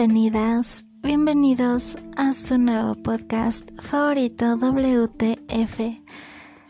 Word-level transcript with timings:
bienvenidas, 0.00 0.86
bienvenidos 1.02 1.98
a 2.16 2.32
su 2.32 2.56
nuevo 2.56 2.94
podcast 3.02 3.70
favorito 3.82 4.56
WTF. 4.56 5.78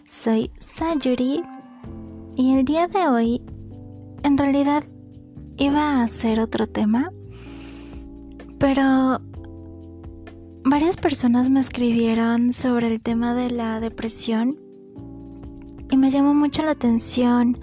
Soy 0.08 0.50
Sayuri 0.58 1.40
y 2.34 2.54
el 2.54 2.64
día 2.64 2.88
de 2.88 3.06
hoy 3.06 3.40
en 4.24 4.36
realidad 4.36 4.82
iba 5.58 6.02
a 6.02 6.08
ser 6.08 6.40
otro 6.40 6.66
tema, 6.66 7.12
pero 8.58 9.20
varias 10.64 10.96
personas 10.96 11.50
me 11.50 11.60
escribieron 11.60 12.52
sobre 12.52 12.88
el 12.88 13.00
tema 13.00 13.36
de 13.36 13.50
la 13.52 13.78
depresión 13.78 14.58
y 15.88 15.96
me 15.96 16.10
llamó 16.10 16.34
mucho 16.34 16.64
la 16.64 16.72
atención 16.72 17.60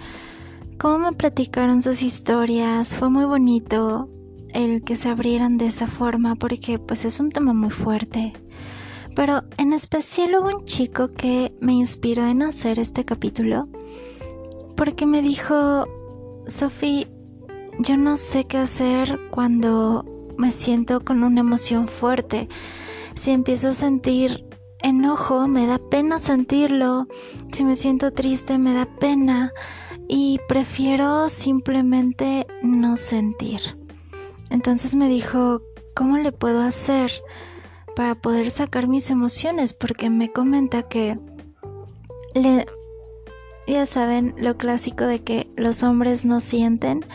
cómo 0.77 0.97
me 0.97 1.11
platicaron 1.11 1.81
sus 1.81 2.04
historias, 2.04 2.95
fue 2.95 3.09
muy 3.09 3.26
bonito 3.26 4.09
el 4.57 4.84
que 4.84 4.95
se 4.95 5.07
abrieran 5.07 5.59
de 5.59 5.67
esa 5.67 5.85
forma 5.85 6.34
porque 6.34 6.79
pues 6.79 7.05
es 7.05 7.20
un 7.20 7.29
tema 7.29 7.53
muy 7.53 7.70
fuerte. 7.70 8.34
Pero 9.15 9.43
en 9.57 9.71
especial 9.71 10.34
hubo 10.34 10.57
un 10.57 10.65
chico 10.65 11.09
que 11.09 11.53
me 11.61 11.73
inspiró 11.73 12.25
en 12.25 12.41
hacer 12.41 12.79
este 12.79 13.05
capítulo 13.05 13.70
porque 14.75 15.05
me 15.05 15.21
dijo, 15.21 15.85
Sophie, 16.48 17.07
yo 17.77 17.98
no 17.98 18.17
sé 18.17 18.45
qué 18.45 18.57
hacer 18.57 19.20
cuando 19.29 20.05
me 20.38 20.51
siento 20.51 21.05
con 21.05 21.23
una 21.23 21.41
emoción 21.41 21.87
fuerte. 21.87 22.49
Si 23.13 23.29
empiezo 23.31 23.70
a 23.70 23.73
sentir 23.73 24.43
enojo, 24.81 25.48
me 25.48 25.67
da 25.67 25.77
pena 25.77 26.17
sentirlo. 26.17 27.07
Si 27.51 27.63
me 27.63 27.76
siento 27.76 28.12
triste, 28.12 28.57
me 28.57 28.73
da 28.73 28.85
pena. 28.85 29.51
Y 30.07 30.39
prefiero 30.48 31.29
simplemente 31.29 32.48
no 32.63 32.98
sentir. 32.98 33.62
Entonces 34.49 34.95
me 34.95 35.07
dijo, 35.07 35.62
¿cómo 35.95 36.17
le 36.17 36.31
puedo 36.31 36.62
hacer 36.62 37.12
para 37.95 38.15
poder 38.15 38.51
sacar 38.51 38.87
mis 38.87 39.09
emociones? 39.09 39.73
Porque 39.73 40.09
me 40.09 40.31
comenta 40.31 40.84
que 40.84 41.20
le, 42.34 42.65
ya 43.67 43.85
saben 43.85 44.34
lo 44.37 44.57
clásico 44.57 45.04
de 45.05 45.20
que 45.20 45.49
los 45.57 45.84
hombres 45.84 46.23
no 46.23 46.39
sienten, 46.39 47.05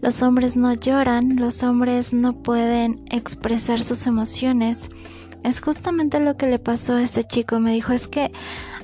los 0.00 0.22
hombres 0.22 0.56
no 0.56 0.72
lloran, 0.72 1.36
los 1.36 1.62
hombres 1.62 2.12
no 2.12 2.42
pueden 2.42 3.04
expresar 3.10 3.82
sus 3.82 4.06
emociones. 4.06 4.90
Es 5.44 5.60
justamente 5.60 6.18
lo 6.20 6.36
que 6.36 6.46
le 6.46 6.58
pasó 6.58 6.94
a 6.94 7.02
este 7.02 7.24
chico. 7.24 7.60
Me 7.60 7.72
dijo, 7.72 7.92
es 7.92 8.08
que 8.08 8.32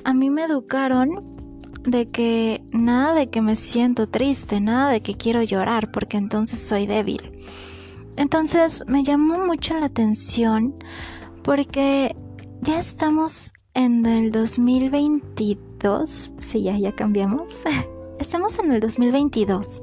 a 0.03 0.13
mí 0.13 0.29
me 0.29 0.43
educaron 0.43 1.35
de 1.83 2.09
que 2.09 2.63
nada 2.71 3.13
de 3.13 3.29
que 3.29 3.41
me 3.41 3.55
siento 3.55 4.07
triste, 4.07 4.61
nada 4.61 4.91
de 4.91 5.01
que 5.01 5.15
quiero 5.15 5.41
llorar, 5.43 5.91
porque 5.91 6.17
entonces 6.17 6.59
soy 6.59 6.85
débil. 6.87 7.34
Entonces 8.17 8.83
me 8.87 9.03
llamó 9.03 9.39
mucho 9.39 9.77
la 9.77 9.87
atención 9.87 10.73
porque 11.43 12.15
ya 12.61 12.79
estamos 12.79 13.51
en 13.73 14.05
el 14.05 14.31
2022, 14.31 16.31
sí, 16.37 16.63
ya, 16.63 16.77
ya 16.77 16.93
cambiamos, 16.93 17.63
estamos 18.19 18.57
en 18.59 18.71
el 18.71 18.79
2022 18.79 19.81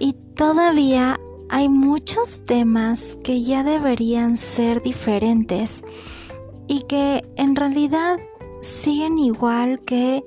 y 0.00 0.14
todavía 0.34 1.20
hay 1.50 1.68
muchos 1.68 2.42
temas 2.44 3.18
que 3.22 3.42
ya 3.42 3.62
deberían 3.62 4.38
ser 4.38 4.80
diferentes 4.80 5.84
y 6.66 6.84
que 6.84 7.22
en 7.36 7.54
realidad 7.54 8.18
siguen 8.62 9.18
igual 9.18 9.80
que 9.80 10.24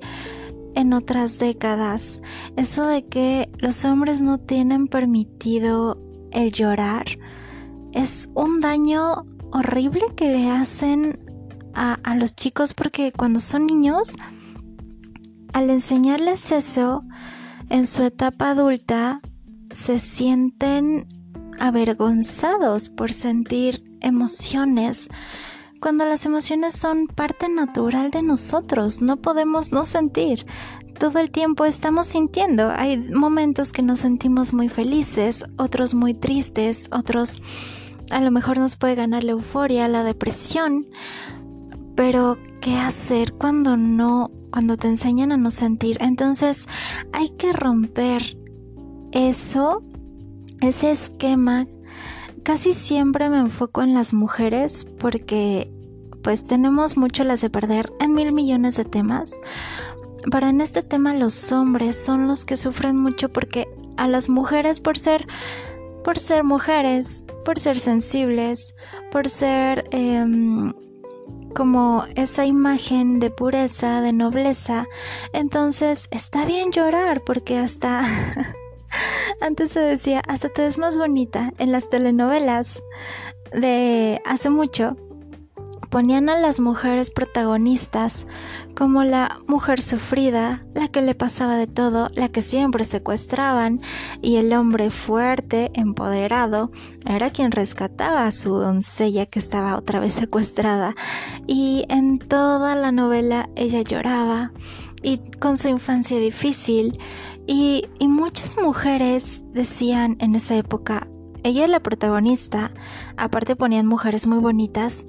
en 0.76 0.92
otras 0.92 1.38
décadas. 1.38 2.22
Eso 2.54 2.86
de 2.86 3.04
que 3.04 3.50
los 3.58 3.84
hombres 3.84 4.20
no 4.20 4.38
tienen 4.38 4.86
permitido 4.86 5.98
el 6.36 6.52
llorar 6.52 7.06
es 7.92 8.28
un 8.34 8.60
daño 8.60 9.24
horrible 9.52 10.02
que 10.14 10.30
le 10.30 10.50
hacen 10.50 11.18
a, 11.74 12.14
los 12.14 12.34
chicos 12.34 12.74
porque 12.74 13.12
cuando 13.12 13.40
son 13.40 13.66
niños, 13.66 14.16
al 15.52 15.70
enseñarles 15.70 16.52
eso 16.52 17.02
en 17.68 17.86
su 17.86 18.02
etapa 18.02 18.50
adulta, 18.50 19.20
se 19.70 19.98
sienten 19.98 21.08
avergonzados 21.58 22.88
por 22.90 23.12
sentir 23.12 23.82
emociones 24.00 25.08
cuando 25.80 26.06
las 26.06 26.24
emociones 26.24 26.74
son 26.74 27.06
parte 27.06 27.48
natural 27.48 28.10
de 28.10 28.22
nosotros, 28.22 29.02
no 29.02 29.18
podemos 29.18 29.72
no 29.72 29.84
sentir 29.84 30.46
todo 30.98 31.18
el 31.18 31.30
tiempo 31.30 31.64
estamos 31.64 32.06
sintiendo. 32.06 32.70
Hay 32.70 32.98
momentos 32.98 33.72
que 33.72 33.82
nos 33.82 34.00
sentimos 34.00 34.52
muy 34.52 34.68
felices, 34.68 35.44
otros 35.56 35.94
muy 35.94 36.14
tristes, 36.14 36.88
otros 36.92 37.42
a 38.10 38.20
lo 38.20 38.30
mejor 38.30 38.58
nos 38.58 38.76
puede 38.76 38.94
ganar 38.94 39.24
la 39.24 39.32
euforia, 39.32 39.88
la 39.88 40.04
depresión. 40.04 40.86
Pero, 41.94 42.36
¿qué 42.60 42.76
hacer 42.76 43.32
cuando 43.32 43.76
no, 43.76 44.30
cuando 44.52 44.76
te 44.76 44.88
enseñan 44.88 45.32
a 45.32 45.36
no 45.36 45.50
sentir? 45.50 45.96
Entonces, 46.00 46.68
hay 47.12 47.30
que 47.30 47.52
romper 47.52 48.36
eso, 49.12 49.82
ese 50.60 50.90
esquema. 50.90 51.66
Casi 52.42 52.72
siempre 52.72 53.28
me 53.28 53.38
enfoco 53.38 53.82
en 53.82 53.94
las 53.94 54.14
mujeres 54.14 54.86
porque 54.98 55.72
pues 56.22 56.42
tenemos 56.42 56.96
mucho 56.96 57.22
las 57.22 57.40
de 57.40 57.50
perder 57.50 57.92
en 58.00 58.12
mil 58.12 58.32
millones 58.32 58.76
de 58.76 58.84
temas, 58.84 59.38
para 60.30 60.48
en 60.48 60.60
este 60.60 60.82
tema 60.82 61.14
los 61.14 61.52
hombres 61.52 61.96
son 62.02 62.26
los 62.26 62.44
que 62.44 62.56
sufren 62.56 62.96
mucho 62.96 63.28
porque 63.28 63.68
a 63.96 64.08
las 64.08 64.28
mujeres 64.28 64.80
por 64.80 64.98
ser 64.98 65.26
por 66.04 66.18
ser 66.20 66.44
mujeres, 66.44 67.24
por 67.44 67.58
ser 67.58 67.80
sensibles, 67.80 68.76
por 69.10 69.28
ser 69.28 69.84
em, 69.90 70.72
como 71.52 72.04
esa 72.14 72.46
imagen 72.46 73.18
de 73.18 73.30
pureza, 73.30 74.00
de 74.02 74.12
nobleza, 74.12 74.86
entonces 75.32 76.06
está 76.12 76.44
bien 76.44 76.70
llorar 76.70 77.22
porque 77.24 77.58
hasta 77.58 78.04
antes 79.40 79.72
se 79.72 79.80
decía, 79.80 80.22
hasta 80.28 80.48
te 80.48 80.62
ves 80.62 80.78
más 80.78 80.96
bonita 80.96 81.52
en 81.58 81.72
las 81.72 81.88
telenovelas 81.88 82.84
de 83.52 84.20
hace 84.24 84.48
mucho 84.48 84.96
ponían 85.90 86.28
a 86.28 86.38
las 86.38 86.60
mujeres 86.60 87.10
protagonistas 87.10 88.26
como 88.76 89.04
la 89.04 89.40
mujer 89.46 89.80
sufrida, 89.80 90.64
la 90.74 90.88
que 90.88 91.02
le 91.02 91.14
pasaba 91.14 91.56
de 91.56 91.66
todo, 91.66 92.10
la 92.14 92.28
que 92.28 92.42
siempre 92.42 92.84
secuestraban, 92.84 93.80
y 94.22 94.36
el 94.36 94.52
hombre 94.52 94.90
fuerte, 94.90 95.70
empoderado, 95.74 96.70
era 97.06 97.30
quien 97.30 97.52
rescataba 97.52 98.26
a 98.26 98.30
su 98.30 98.56
doncella 98.58 99.26
que 99.26 99.38
estaba 99.38 99.76
otra 99.76 100.00
vez 100.00 100.14
secuestrada. 100.14 100.94
Y 101.46 101.86
en 101.88 102.18
toda 102.18 102.74
la 102.74 102.92
novela 102.92 103.48
ella 103.56 103.80
lloraba, 103.82 104.52
y 105.02 105.18
con 105.40 105.56
su 105.56 105.68
infancia 105.68 106.18
difícil, 106.18 106.98
y, 107.46 107.86
y 107.98 108.08
muchas 108.08 108.58
mujeres 108.60 109.42
decían 109.52 110.16
en 110.20 110.34
esa 110.34 110.56
época, 110.56 111.06
ella 111.46 111.64
es 111.64 111.70
la 111.70 111.78
protagonista, 111.80 112.72
aparte 113.16 113.54
ponían 113.54 113.86
mujeres 113.86 114.26
muy 114.26 114.38
bonitas, 114.38 115.06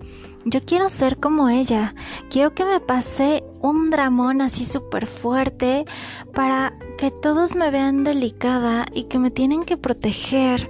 yo 0.50 0.64
quiero 0.64 0.90
ser 0.90 1.20
como 1.20 1.50
ella, 1.50 1.94
quiero 2.30 2.54
que 2.54 2.66
me 2.66 2.80
pase 2.80 3.44
un 3.62 3.90
dramón 3.90 4.42
así 4.42 4.66
súper 4.66 5.06
fuerte 5.06 5.86
para 6.34 6.74
que 6.98 7.12
todos 7.12 7.56
me 7.56 7.70
vean 7.70 8.04
delicada 8.04 8.86
y 8.94 9.04
que 9.04 9.20
me 9.20 9.32
tienen 9.32 9.64
que 9.64 9.78
proteger. 9.78 10.70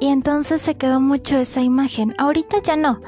Y 0.00 0.08
entonces 0.08 0.60
se 0.62 0.76
quedó 0.76 1.00
mucho 1.00 1.38
esa 1.38 1.60
imagen. 1.60 2.14
Ahorita 2.18 2.60
ya 2.62 2.76
no. 2.76 3.00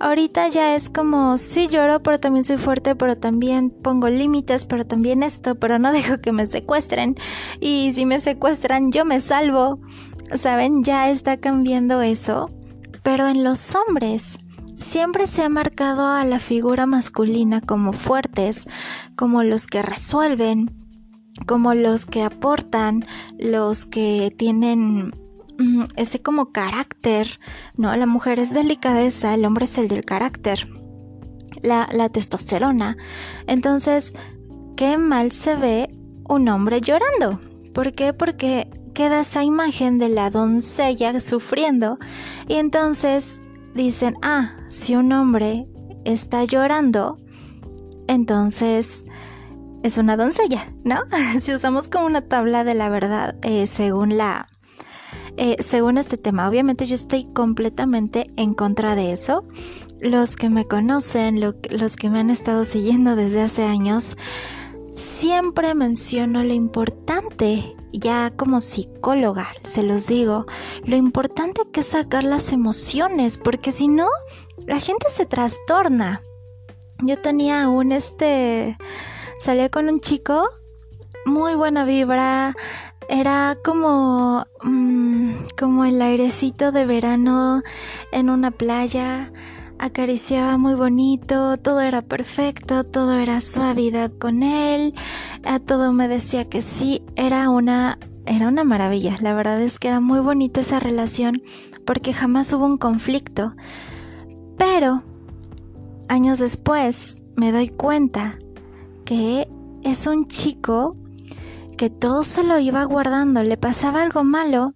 Ahorita 0.00 0.48
ya 0.48 0.74
es 0.74 0.90
como, 0.90 1.38
sí 1.38 1.68
lloro, 1.68 2.02
pero 2.02 2.18
también 2.18 2.44
soy 2.44 2.56
fuerte, 2.56 2.96
pero 2.96 3.16
también 3.16 3.70
pongo 3.70 4.08
límites, 4.08 4.64
pero 4.64 4.84
también 4.84 5.22
esto, 5.22 5.54
pero 5.54 5.78
no 5.78 5.92
dejo 5.92 6.20
que 6.20 6.32
me 6.32 6.46
secuestren. 6.46 7.16
Y 7.60 7.92
si 7.92 8.04
me 8.04 8.20
secuestran, 8.20 8.90
yo 8.90 9.04
me 9.04 9.20
salvo. 9.20 9.78
¿Saben? 10.34 10.82
Ya 10.82 11.10
está 11.10 11.36
cambiando 11.36 12.02
eso. 12.02 12.50
Pero 13.02 13.28
en 13.28 13.44
los 13.44 13.74
hombres, 13.74 14.40
siempre 14.84 15.26
se 15.26 15.42
ha 15.42 15.48
marcado 15.48 16.06
a 16.06 16.24
la 16.24 16.38
figura 16.38 16.86
masculina 16.86 17.60
como 17.60 17.92
fuertes, 17.92 18.68
como 19.16 19.42
los 19.42 19.66
que 19.66 19.82
resuelven, 19.82 20.70
como 21.46 21.74
los 21.74 22.06
que 22.06 22.22
aportan, 22.22 23.04
los 23.38 23.86
que 23.86 24.32
tienen 24.36 25.12
mm, 25.58 25.84
ese 25.96 26.22
como 26.22 26.52
carácter, 26.52 27.40
¿no? 27.76 27.94
La 27.96 28.06
mujer 28.06 28.38
es 28.38 28.54
delicadeza, 28.54 29.34
el 29.34 29.44
hombre 29.44 29.64
es 29.64 29.78
el 29.78 29.88
del 29.88 30.04
carácter, 30.04 30.68
la, 31.62 31.88
la 31.92 32.08
testosterona. 32.08 32.96
Entonces, 33.46 34.14
qué 34.76 34.98
mal 34.98 35.32
se 35.32 35.56
ve 35.56 35.90
un 36.28 36.48
hombre 36.48 36.80
llorando. 36.80 37.40
¿Por 37.72 37.92
qué? 37.92 38.12
Porque 38.12 38.70
queda 38.94 39.20
esa 39.20 39.42
imagen 39.42 39.98
de 39.98 40.08
la 40.08 40.30
doncella 40.30 41.18
sufriendo 41.20 41.98
y 42.46 42.54
entonces 42.54 43.40
dicen, 43.74 44.16
ah, 44.22 44.56
si 44.68 44.96
un 44.96 45.12
hombre 45.12 45.66
está 46.04 46.44
llorando, 46.44 47.18
entonces 48.08 49.04
es 49.82 49.98
una 49.98 50.16
doncella, 50.16 50.72
¿no? 50.84 51.02
si 51.40 51.54
usamos 51.54 51.88
como 51.88 52.06
una 52.06 52.22
tabla 52.22 52.64
de 52.64 52.74
la 52.74 52.88
verdad, 52.88 53.36
eh, 53.42 53.66
según 53.66 54.16
la 54.16 54.48
eh, 55.36 55.56
según 55.60 55.98
este 55.98 56.16
tema. 56.16 56.48
Obviamente 56.48 56.86
yo 56.86 56.94
estoy 56.94 57.24
completamente 57.24 58.30
en 58.36 58.54
contra 58.54 58.94
de 58.94 59.12
eso. 59.12 59.44
Los 60.00 60.36
que 60.36 60.48
me 60.48 60.66
conocen, 60.66 61.40
los 61.40 61.96
que 61.96 62.10
me 62.10 62.20
han 62.20 62.30
estado 62.30 62.64
siguiendo 62.64 63.16
desde 63.16 63.42
hace 63.42 63.64
años, 63.64 64.16
siempre 64.94 65.74
menciono 65.74 66.44
lo 66.44 66.54
importante, 66.54 67.74
ya 67.98 68.32
como 68.36 68.60
psicóloga, 68.60 69.48
se 69.62 69.82
los 69.82 70.06
digo, 70.06 70.46
lo 70.84 70.96
importante 70.96 71.62
que 71.72 71.80
es 71.80 71.86
sacar 71.86 72.24
las 72.24 72.52
emociones, 72.52 73.36
porque 73.36 73.72
si 73.72 73.88
no, 73.88 74.08
la 74.66 74.80
gente 74.80 75.08
se 75.10 75.26
trastorna. 75.26 76.22
Yo 77.00 77.20
tenía 77.20 77.68
un 77.68 77.92
este, 77.92 78.76
salía 79.38 79.68
con 79.68 79.88
un 79.88 80.00
chico, 80.00 80.48
muy 81.26 81.54
buena 81.54 81.84
vibra, 81.84 82.54
era 83.08 83.56
como, 83.64 84.46
mm, 84.62 85.32
como 85.58 85.84
el 85.84 86.00
airecito 86.00 86.72
de 86.72 86.86
verano 86.86 87.62
en 88.12 88.30
una 88.30 88.50
playa, 88.50 89.32
acariciaba 89.78 90.58
muy 90.58 90.74
bonito, 90.74 91.56
todo 91.58 91.80
era 91.80 92.02
perfecto, 92.02 92.84
todo 92.84 93.12
era 93.14 93.40
suavidad 93.40 94.12
con 94.12 94.42
él, 94.42 94.94
a 95.44 95.58
todo 95.58 95.92
me 95.92 96.08
decía 96.08 96.48
que 96.48 96.62
sí, 96.62 97.02
era 97.16 97.50
una 97.50 97.98
era 98.26 98.48
una 98.48 98.64
maravilla, 98.64 99.18
la 99.20 99.34
verdad 99.34 99.60
es 99.60 99.78
que 99.78 99.88
era 99.88 100.00
muy 100.00 100.20
bonita 100.20 100.60
esa 100.60 100.80
relación 100.80 101.42
porque 101.84 102.14
jamás 102.14 102.52
hubo 102.54 102.64
un 102.64 102.78
conflicto. 102.78 103.54
Pero 104.56 105.02
años 106.08 106.38
después 106.38 107.22
me 107.36 107.52
doy 107.52 107.68
cuenta 107.68 108.38
que 109.04 109.48
es 109.82 110.06
un 110.06 110.26
chico 110.26 110.96
que 111.76 111.90
todo 111.90 112.24
se 112.24 112.44
lo 112.44 112.58
iba 112.58 112.84
guardando, 112.84 113.42
le 113.42 113.56
pasaba 113.56 114.02
algo 114.02 114.24
malo 114.24 114.72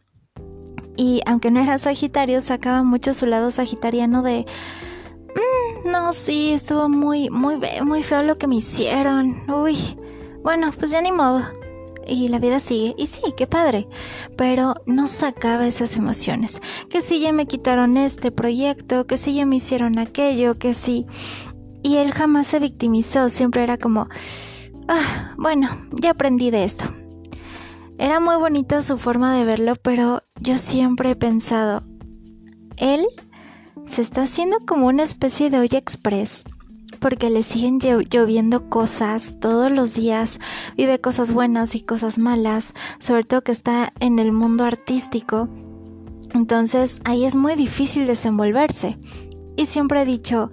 y 0.98 1.22
aunque 1.26 1.52
no 1.52 1.60
era 1.60 1.78
Sagitario, 1.78 2.40
sacaba 2.40 2.82
mucho 2.82 3.14
su 3.14 3.24
lado 3.24 3.52
sagitariano 3.52 4.22
de 4.24 4.46
mm, 5.28 5.88
no, 5.88 6.12
sí, 6.12 6.50
estuvo 6.50 6.88
muy, 6.88 7.30
muy, 7.30 7.60
muy 7.84 8.02
feo 8.02 8.24
lo 8.24 8.36
que 8.36 8.48
me 8.48 8.56
hicieron. 8.56 9.48
Uy, 9.48 9.76
bueno, 10.42 10.72
pues 10.76 10.90
ya 10.90 11.00
ni 11.00 11.12
modo. 11.12 11.42
Y 12.04 12.26
la 12.26 12.40
vida 12.40 12.58
sigue. 12.58 12.96
Y 12.98 13.06
sí, 13.06 13.22
qué 13.36 13.46
padre. 13.46 13.86
Pero 14.36 14.74
no 14.86 15.06
sacaba 15.06 15.68
esas 15.68 15.96
emociones. 15.96 16.60
Que 16.90 17.00
si 17.00 17.20
ya 17.20 17.32
me 17.32 17.46
quitaron 17.46 17.96
este 17.96 18.32
proyecto, 18.32 19.06
que 19.06 19.18
si 19.18 19.34
ya 19.34 19.46
me 19.46 19.56
hicieron 19.56 20.00
aquello, 20.00 20.58
que 20.58 20.74
sí. 20.74 21.06
Y 21.84 21.98
él 21.98 22.10
jamás 22.10 22.48
se 22.48 22.58
victimizó. 22.58 23.28
Siempre 23.28 23.62
era 23.62 23.78
como, 23.78 24.08
ah, 24.88 25.34
bueno, 25.38 25.68
ya 25.92 26.10
aprendí 26.10 26.50
de 26.50 26.64
esto. 26.64 26.86
Era 27.98 28.20
muy 28.20 28.36
bonito 28.36 28.80
su 28.82 28.96
forma 28.96 29.34
de 29.34 29.44
verlo, 29.44 29.74
pero 29.82 30.22
yo 30.40 30.56
siempre 30.56 31.10
he 31.10 31.16
pensado, 31.16 31.82
él 32.76 33.04
se 33.86 34.02
está 34.02 34.22
haciendo 34.22 34.58
como 34.66 34.86
una 34.86 35.02
especie 35.02 35.50
de 35.50 35.58
olla 35.58 35.78
express 35.78 36.44
porque 37.00 37.30
le 37.30 37.42
siguen 37.42 37.78
lloviendo 37.78 38.68
cosas 38.68 39.36
todos 39.40 39.70
los 39.70 39.94
días, 39.94 40.40
vive 40.76 41.00
cosas 41.00 41.32
buenas 41.32 41.74
y 41.74 41.80
cosas 41.80 42.18
malas, 42.18 42.74
sobre 42.98 43.24
todo 43.24 43.42
que 43.42 43.52
está 43.52 43.92
en 44.00 44.18
el 44.18 44.32
mundo 44.32 44.64
artístico. 44.64 45.48
Entonces 46.34 47.00
ahí 47.04 47.24
es 47.24 47.34
muy 47.34 47.54
difícil 47.54 48.06
desenvolverse. 48.06 48.98
Y 49.56 49.66
siempre 49.66 50.02
he 50.02 50.04
dicho, 50.04 50.50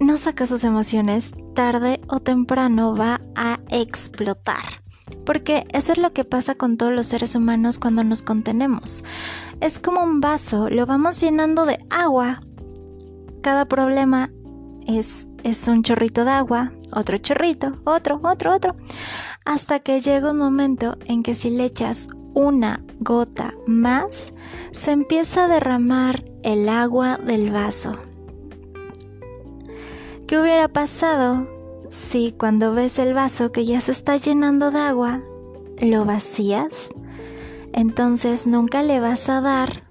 no 0.00 0.16
saca 0.16 0.46
sus 0.46 0.64
emociones, 0.64 1.32
tarde 1.54 2.00
o 2.08 2.20
temprano 2.20 2.96
va 2.96 3.20
a 3.34 3.60
explotar. 3.70 4.83
Porque 5.24 5.66
eso 5.72 5.92
es 5.92 5.98
lo 5.98 6.12
que 6.12 6.24
pasa 6.24 6.54
con 6.54 6.76
todos 6.76 6.92
los 6.92 7.06
seres 7.06 7.34
humanos 7.34 7.78
cuando 7.78 8.04
nos 8.04 8.22
contenemos. 8.22 9.04
Es 9.60 9.78
como 9.78 10.02
un 10.02 10.20
vaso, 10.20 10.68
lo 10.70 10.86
vamos 10.86 11.20
llenando 11.20 11.66
de 11.66 11.78
agua. 11.90 12.40
Cada 13.42 13.66
problema 13.66 14.30
es, 14.86 15.28
es 15.42 15.68
un 15.68 15.82
chorrito 15.82 16.24
de 16.24 16.30
agua, 16.30 16.72
otro 16.94 17.18
chorrito, 17.18 17.74
otro, 17.84 18.20
otro, 18.22 18.54
otro. 18.54 18.74
Hasta 19.44 19.78
que 19.78 20.00
llega 20.00 20.32
un 20.32 20.38
momento 20.38 20.96
en 21.04 21.22
que 21.22 21.34
si 21.34 21.50
le 21.50 21.64
echas 21.64 22.08
una 22.34 22.82
gota 22.98 23.54
más, 23.66 24.32
se 24.72 24.92
empieza 24.92 25.44
a 25.44 25.48
derramar 25.48 26.24
el 26.42 26.68
agua 26.68 27.18
del 27.18 27.50
vaso. 27.50 27.92
¿Qué 30.26 30.38
hubiera 30.38 30.68
pasado 30.68 31.46
si 31.94 32.32
cuando 32.32 32.74
ves 32.74 32.98
el 32.98 33.14
vaso 33.14 33.52
que 33.52 33.64
ya 33.64 33.80
se 33.80 33.92
está 33.92 34.16
llenando 34.16 34.72
de 34.72 34.80
agua, 34.80 35.22
lo 35.78 36.04
vacías? 36.04 36.88
Entonces 37.72 38.48
nunca 38.48 38.82
le 38.82 38.98
vas 38.98 39.28
a 39.28 39.40
dar 39.40 39.84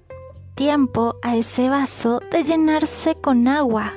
tiempo 0.54 1.16
a 1.22 1.36
ese 1.36 1.70
vaso 1.70 2.20
de 2.30 2.44
llenarse 2.44 3.14
con 3.14 3.48
agua. 3.48 3.94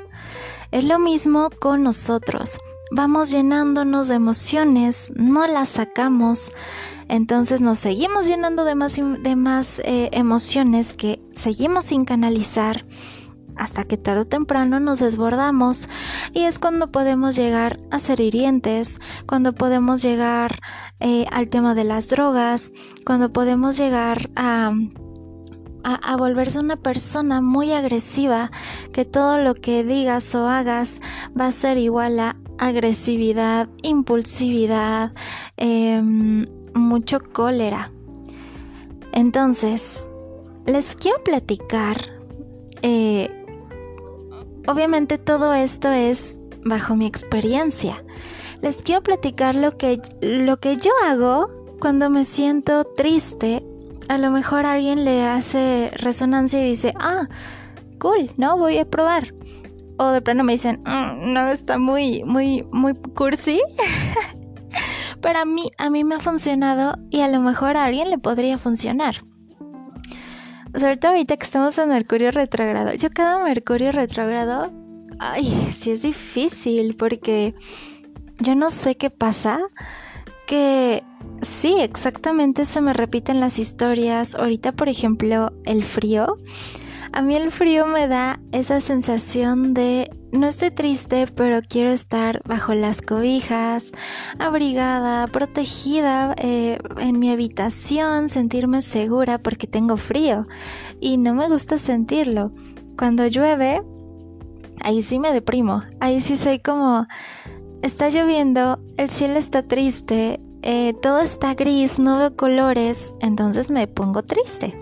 Es 0.71 0.85
lo 0.85 0.99
mismo 0.99 1.49
con 1.59 1.83
nosotros. 1.83 2.57
Vamos 2.91 3.29
llenándonos 3.29 4.07
de 4.07 4.15
emociones, 4.15 5.11
no 5.15 5.45
las 5.45 5.67
sacamos, 5.67 6.53
entonces 7.09 7.59
nos 7.59 7.79
seguimos 7.79 8.25
llenando 8.25 8.63
de 8.63 8.75
más, 8.75 8.95
de 8.95 9.35
más 9.35 9.79
eh, 9.79 10.09
emociones 10.13 10.93
que 10.93 11.21
seguimos 11.33 11.85
sin 11.85 12.05
canalizar 12.05 12.85
hasta 13.57 13.83
que 13.83 13.97
tarde 13.97 14.21
o 14.21 14.25
temprano 14.25 14.79
nos 14.79 14.99
desbordamos 14.99 15.89
y 16.33 16.43
es 16.43 16.59
cuando 16.59 16.91
podemos 16.91 17.35
llegar 17.35 17.79
a 17.91 17.99
ser 17.99 18.19
hirientes, 18.21 18.99
cuando 19.27 19.53
podemos 19.53 20.01
llegar 20.01 20.59
eh, 20.99 21.25
al 21.31 21.49
tema 21.49 21.75
de 21.75 21.83
las 21.83 22.07
drogas, 22.07 22.71
cuando 23.05 23.31
podemos 23.31 23.77
llegar 23.77 24.29
a, 24.35 24.71
a, 25.83 26.17
volverse 26.17 26.59
una 26.59 26.75
persona 26.75 27.41
muy 27.41 27.71
agresiva, 27.71 28.51
que 28.91 29.05
todo 29.05 29.37
lo 29.39 29.53
que 29.53 29.83
digas 29.83 30.33
o 30.35 30.47
hagas 30.47 31.01
va 31.39 31.47
a 31.47 31.51
ser 31.51 31.77
igual 31.77 32.19
a 32.19 32.35
agresividad, 32.57 33.69
impulsividad, 33.83 35.13
em, 35.57 36.45
mucho 36.73 37.19
cólera. 37.21 37.91
Entonces, 39.13 40.09
les 40.65 40.95
quiero 40.95 41.23
platicar 41.23 41.97
eh, 42.81 43.36
Obviamente 44.67 45.17
todo 45.17 45.53
esto 45.53 45.89
es 45.89 46.37
bajo 46.65 46.97
mi 46.97 47.05
experiencia. 47.05 48.03
Les 48.61 48.81
quiero 48.81 49.01
platicar 49.01 49.55
lo 49.55 49.77
que, 49.77 50.01
lo 50.21 50.59
que 50.59 50.75
yo 50.75 50.91
hago 51.05 51.47
cuando 51.79 52.09
me 52.09 52.25
siento 52.25 52.83
triste. 52.83 53.65
A 54.09 54.17
lo 54.17 54.29
mejor 54.29 54.65
alguien 54.65 55.05
le 55.05 55.25
hace 55.25 55.89
resonancia 55.95 56.61
y 56.61 56.69
dice, 56.69 56.93
ah, 56.99 57.29
cool, 57.99 58.31
no, 58.35 58.57
voy 58.57 58.77
a 58.77 58.89
probar. 58.89 59.33
O 59.97 60.09
de 60.09 60.21
plano 60.21 60.43
me 60.43 60.53
dicen, 60.53 60.83
mm, 60.85 61.33
no, 61.33 61.47
está 61.47 61.77
muy, 61.77 62.25
muy, 62.25 62.67
muy 62.71 62.93
cursi. 62.93 63.61
Pero 65.21 65.39
a 65.39 65.45
mí, 65.45 65.71
a 65.77 65.89
mí 65.89 66.03
me 66.03 66.15
ha 66.15 66.19
funcionado 66.19 66.97
y 67.09 67.21
a 67.21 67.29
lo 67.29 67.39
mejor 67.39 67.77
a 67.77 67.85
alguien 67.85 68.09
le 68.09 68.17
podría 68.17 68.57
funcionar 68.57 69.23
sobre 70.77 70.97
todo 70.97 71.11
ahorita 71.11 71.37
que 71.37 71.45
estamos 71.45 71.77
en 71.77 71.89
Mercurio 71.89 72.31
retrógrado. 72.31 72.93
Yo 72.93 73.09
cada 73.09 73.43
Mercurio 73.43 73.91
retrógrado, 73.91 74.71
ay, 75.19 75.69
sí 75.71 75.91
es 75.91 76.03
difícil 76.03 76.95
porque 76.95 77.55
yo 78.39 78.55
no 78.55 78.69
sé 78.69 78.95
qué 78.95 79.09
pasa, 79.09 79.59
que 80.45 81.03
sí, 81.41 81.75
exactamente 81.79 82.65
se 82.65 82.81
me 82.81 82.93
repiten 82.93 83.39
las 83.39 83.59
historias. 83.59 84.35
Ahorita, 84.35 84.71
por 84.71 84.89
ejemplo, 84.89 85.51
el 85.65 85.83
frío. 85.83 86.37
A 87.11 87.21
mí 87.21 87.35
el 87.35 87.51
frío 87.51 87.87
me 87.87 88.07
da 88.07 88.39
esa 88.51 88.79
sensación 88.79 89.73
de 89.73 90.11
no 90.37 90.47
estoy 90.47 90.71
triste, 90.71 91.27
pero 91.27 91.61
quiero 91.61 91.89
estar 91.89 92.41
bajo 92.45 92.73
las 92.73 93.01
cobijas, 93.01 93.91
abrigada, 94.39 95.27
protegida 95.27 96.35
eh, 96.37 96.77
en 96.99 97.19
mi 97.19 97.31
habitación, 97.31 98.29
sentirme 98.29 98.81
segura 98.81 99.37
porque 99.37 99.67
tengo 99.67 99.97
frío 99.97 100.47
y 100.99 101.17
no 101.17 101.33
me 101.33 101.47
gusta 101.47 101.77
sentirlo. 101.77 102.51
Cuando 102.97 103.27
llueve, 103.27 103.81
ahí 104.81 105.01
sí 105.03 105.19
me 105.19 105.31
deprimo, 105.31 105.83
ahí 105.99 106.21
sí 106.21 106.37
soy 106.37 106.59
como, 106.59 107.07
está 107.81 108.09
lloviendo, 108.09 108.79
el 108.97 109.09
cielo 109.09 109.37
está 109.37 109.63
triste, 109.63 110.39
eh, 110.61 110.93
todo 111.01 111.21
está 111.21 111.53
gris, 111.53 111.99
no 111.99 112.17
veo 112.17 112.35
colores, 112.35 113.13
entonces 113.21 113.69
me 113.69 113.87
pongo 113.87 114.23
triste. 114.23 114.77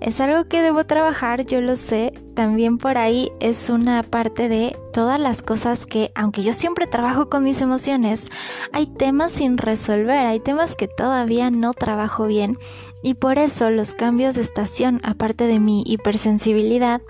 Es 0.00 0.20
algo 0.20 0.44
que 0.44 0.60
debo 0.60 0.84
trabajar, 0.84 1.46
yo 1.46 1.60
lo 1.60 1.74
sé. 1.76 2.12
También 2.34 2.76
por 2.76 2.98
ahí 2.98 3.32
es 3.40 3.70
una 3.70 4.02
parte 4.02 4.48
de 4.48 4.76
todas 4.92 5.18
las 5.18 5.40
cosas 5.40 5.86
que, 5.86 6.12
aunque 6.14 6.42
yo 6.42 6.52
siempre 6.52 6.86
trabajo 6.86 7.30
con 7.30 7.44
mis 7.44 7.62
emociones, 7.62 8.30
hay 8.72 8.86
temas 8.86 9.32
sin 9.32 9.56
resolver, 9.56 10.26
hay 10.26 10.38
temas 10.40 10.76
que 10.76 10.86
todavía 10.86 11.50
no 11.50 11.72
trabajo 11.72 12.26
bien. 12.26 12.58
Y 13.02 13.14
por 13.14 13.38
eso 13.38 13.70
los 13.70 13.94
cambios 13.94 14.34
de 14.34 14.42
estación, 14.42 15.00
aparte 15.02 15.46
de 15.46 15.60
mi 15.60 15.82
hipersensibilidad, 15.86 17.00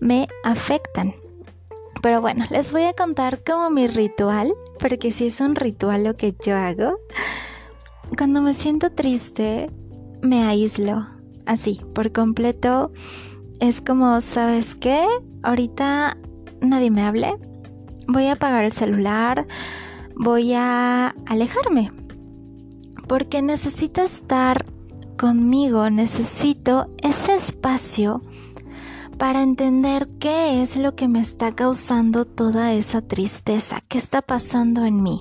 me 0.00 0.26
afectan. 0.42 1.14
Pero 2.00 2.22
bueno, 2.22 2.46
les 2.50 2.72
voy 2.72 2.84
a 2.84 2.94
contar 2.94 3.44
como 3.44 3.68
mi 3.68 3.86
ritual, 3.86 4.54
porque 4.78 5.10
si 5.10 5.26
es 5.26 5.42
un 5.42 5.56
ritual 5.56 6.04
lo 6.04 6.16
que 6.16 6.34
yo 6.42 6.56
hago. 6.56 6.96
Cuando 8.16 8.40
me 8.40 8.54
siento 8.54 8.90
triste, 8.90 9.70
me 10.22 10.44
aíslo 10.44 11.19
así, 11.50 11.80
por 11.94 12.12
completo. 12.12 12.92
Es 13.58 13.80
como, 13.80 14.20
¿sabes 14.20 14.74
qué? 14.74 15.04
Ahorita 15.42 16.16
nadie 16.60 16.90
me 16.90 17.02
hable. 17.02 17.34
Voy 18.06 18.26
a 18.26 18.32
apagar 18.32 18.64
el 18.64 18.72
celular. 18.72 19.46
Voy 20.16 20.54
a 20.54 21.14
alejarme. 21.26 21.92
Porque 23.08 23.42
necesito 23.42 24.02
estar 24.02 24.64
conmigo, 25.18 25.90
necesito 25.90 26.90
ese 27.02 27.34
espacio 27.34 28.22
para 29.18 29.42
entender 29.42 30.08
qué 30.18 30.62
es 30.62 30.76
lo 30.76 30.94
que 30.94 31.08
me 31.08 31.20
está 31.20 31.54
causando 31.54 32.24
toda 32.24 32.72
esa 32.72 33.02
tristeza, 33.02 33.82
qué 33.88 33.98
está 33.98 34.22
pasando 34.22 34.86
en 34.86 35.02
mí. 35.02 35.20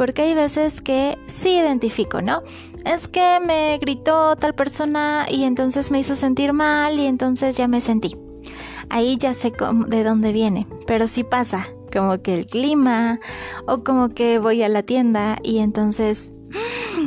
Porque 0.00 0.22
hay 0.22 0.32
veces 0.32 0.80
que 0.80 1.18
sí 1.26 1.58
identifico, 1.58 2.22
¿no? 2.22 2.42
Es 2.86 3.06
que 3.06 3.38
me 3.38 3.76
gritó 3.76 4.34
tal 4.34 4.54
persona 4.54 5.26
y 5.30 5.44
entonces 5.44 5.90
me 5.90 5.98
hizo 5.98 6.16
sentir 6.16 6.54
mal 6.54 6.98
y 6.98 7.04
entonces 7.04 7.58
ya 7.58 7.68
me 7.68 7.82
sentí. 7.82 8.16
Ahí 8.88 9.18
ya 9.18 9.34
sé 9.34 9.52
de 9.88 10.02
dónde 10.02 10.32
viene, 10.32 10.66
pero 10.86 11.06
sí 11.06 11.22
pasa, 11.22 11.66
como 11.92 12.22
que 12.22 12.32
el 12.32 12.46
clima 12.46 13.20
o 13.66 13.84
como 13.84 14.08
que 14.08 14.38
voy 14.38 14.62
a 14.62 14.70
la 14.70 14.84
tienda 14.84 15.38
y 15.42 15.58
entonces 15.58 16.32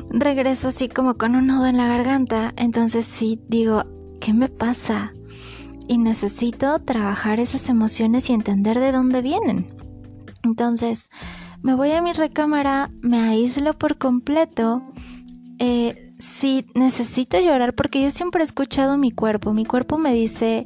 regreso 0.10 0.68
así 0.68 0.88
como 0.88 1.18
con 1.18 1.36
un 1.36 1.48
nudo 1.48 1.66
en 1.66 1.78
la 1.78 1.88
garganta, 1.88 2.54
entonces 2.58 3.06
sí 3.06 3.40
digo, 3.48 3.86
¿qué 4.22 4.36
me 4.36 4.50
pasa? 4.50 5.16
Y 5.88 5.98
necesito 5.98 6.78
trabajar 6.78 7.40
esas 7.40 7.70
emociones 7.70 8.30
y 8.30 8.34
entender 8.34 8.80
de 8.80 8.92
dónde 8.92 9.24
vienen. 9.24 9.76
Entonces, 10.44 11.10
me 11.64 11.76
voy 11.76 11.92
a 11.94 12.02
mi 12.02 12.12
recámara, 12.12 12.92
me 13.02 13.20
aíslo 13.20 13.74
por 13.74 13.98
completo. 13.98 14.84
Eh, 15.60 16.14
sí, 16.20 16.66
necesito 16.76 17.40
llorar 17.40 17.74
porque 17.74 18.04
yo 18.04 18.12
siempre 18.12 18.42
he 18.42 18.44
escuchado 18.44 18.98
mi 18.98 19.12
cuerpo. 19.12 19.54
Mi 19.54 19.64
cuerpo 19.64 19.98
me 19.98 20.14
dice, 20.14 20.66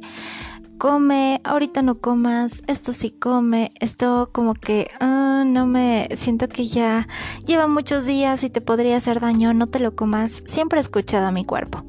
come, 0.76 1.40
ahorita 1.44 1.82
no 1.82 2.00
comas, 2.00 2.62
esto 2.66 2.92
sí 2.92 3.10
come, 3.10 3.70
esto 3.78 4.30
como 4.32 4.54
que 4.54 4.88
ah, 4.98 5.44
no 5.46 5.66
me 5.68 6.08
siento 6.14 6.48
que 6.48 6.66
ya 6.66 7.06
lleva 7.46 7.68
muchos 7.68 8.04
días 8.04 8.42
y 8.42 8.50
te 8.50 8.60
podría 8.60 8.96
hacer 8.96 9.20
daño, 9.20 9.54
no 9.54 9.68
te 9.68 9.78
lo 9.78 9.94
comas. 9.94 10.42
Siempre 10.46 10.80
he 10.80 10.82
escuchado 10.82 11.28
a 11.28 11.32
mi 11.32 11.44
cuerpo. 11.44 11.84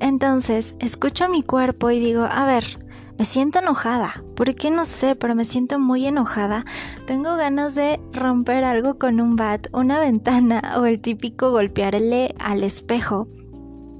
Entonces, 0.00 0.74
escucho 0.80 1.26
a 1.26 1.28
mi 1.28 1.42
cuerpo 1.42 1.90
y 1.90 2.00
digo, 2.00 2.22
a 2.24 2.46
ver, 2.46 2.81
me 3.18 3.24
siento 3.24 3.58
enojada. 3.60 4.22
¿Por 4.36 4.54
qué 4.54 4.70
no 4.70 4.84
sé? 4.84 5.14
Pero 5.14 5.34
me 5.34 5.44
siento 5.44 5.78
muy 5.78 6.06
enojada. 6.06 6.64
Tengo 7.06 7.36
ganas 7.36 7.74
de 7.74 8.00
romper 8.12 8.64
algo 8.64 8.98
con 8.98 9.20
un 9.20 9.36
bat, 9.36 9.66
una 9.72 10.00
ventana 10.08 10.74
o 10.78 10.84
el 10.86 11.00
típico 11.00 11.50
golpearle 11.50 12.34
al 12.38 12.64
espejo. 12.64 13.28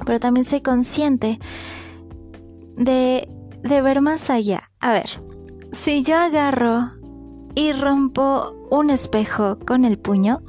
Pero 0.05 0.19
también 0.19 0.45
soy 0.45 0.61
consciente 0.61 1.39
de 2.77 3.29
de 3.63 3.83
ver 3.83 4.01
más 4.01 4.31
allá. 4.31 4.63
A 4.81 4.93
ver, 4.93 5.07
si 5.73 6.03
yo 6.03 6.17
agarro 6.17 6.91
y 7.55 7.73
rompo 7.73 8.55
un 8.71 8.91
espejo 8.91 9.59
con 9.67 9.85
el 9.85 9.99
puño, 9.99 10.41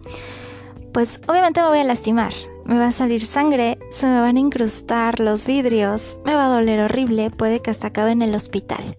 pues 0.93 1.21
obviamente 1.27 1.61
me 1.61 1.69
voy 1.69 1.79
a 1.79 1.83
lastimar. 1.83 2.33
Me 2.65 2.77
va 2.77 2.87
a 2.87 2.91
salir 2.91 3.25
sangre, 3.25 3.77
se 3.91 4.05
me 4.05 4.21
van 4.21 4.37
a 4.37 4.39
incrustar 4.39 5.19
los 5.19 5.45
vidrios, 5.45 6.17
me 6.25 6.35
va 6.35 6.45
a 6.45 6.55
doler 6.55 6.79
horrible, 6.79 7.29
puede 7.29 7.61
que 7.61 7.71
hasta 7.71 7.87
acabe 7.87 8.11
en 8.11 8.21
el 8.21 8.35
hospital. 8.35 8.97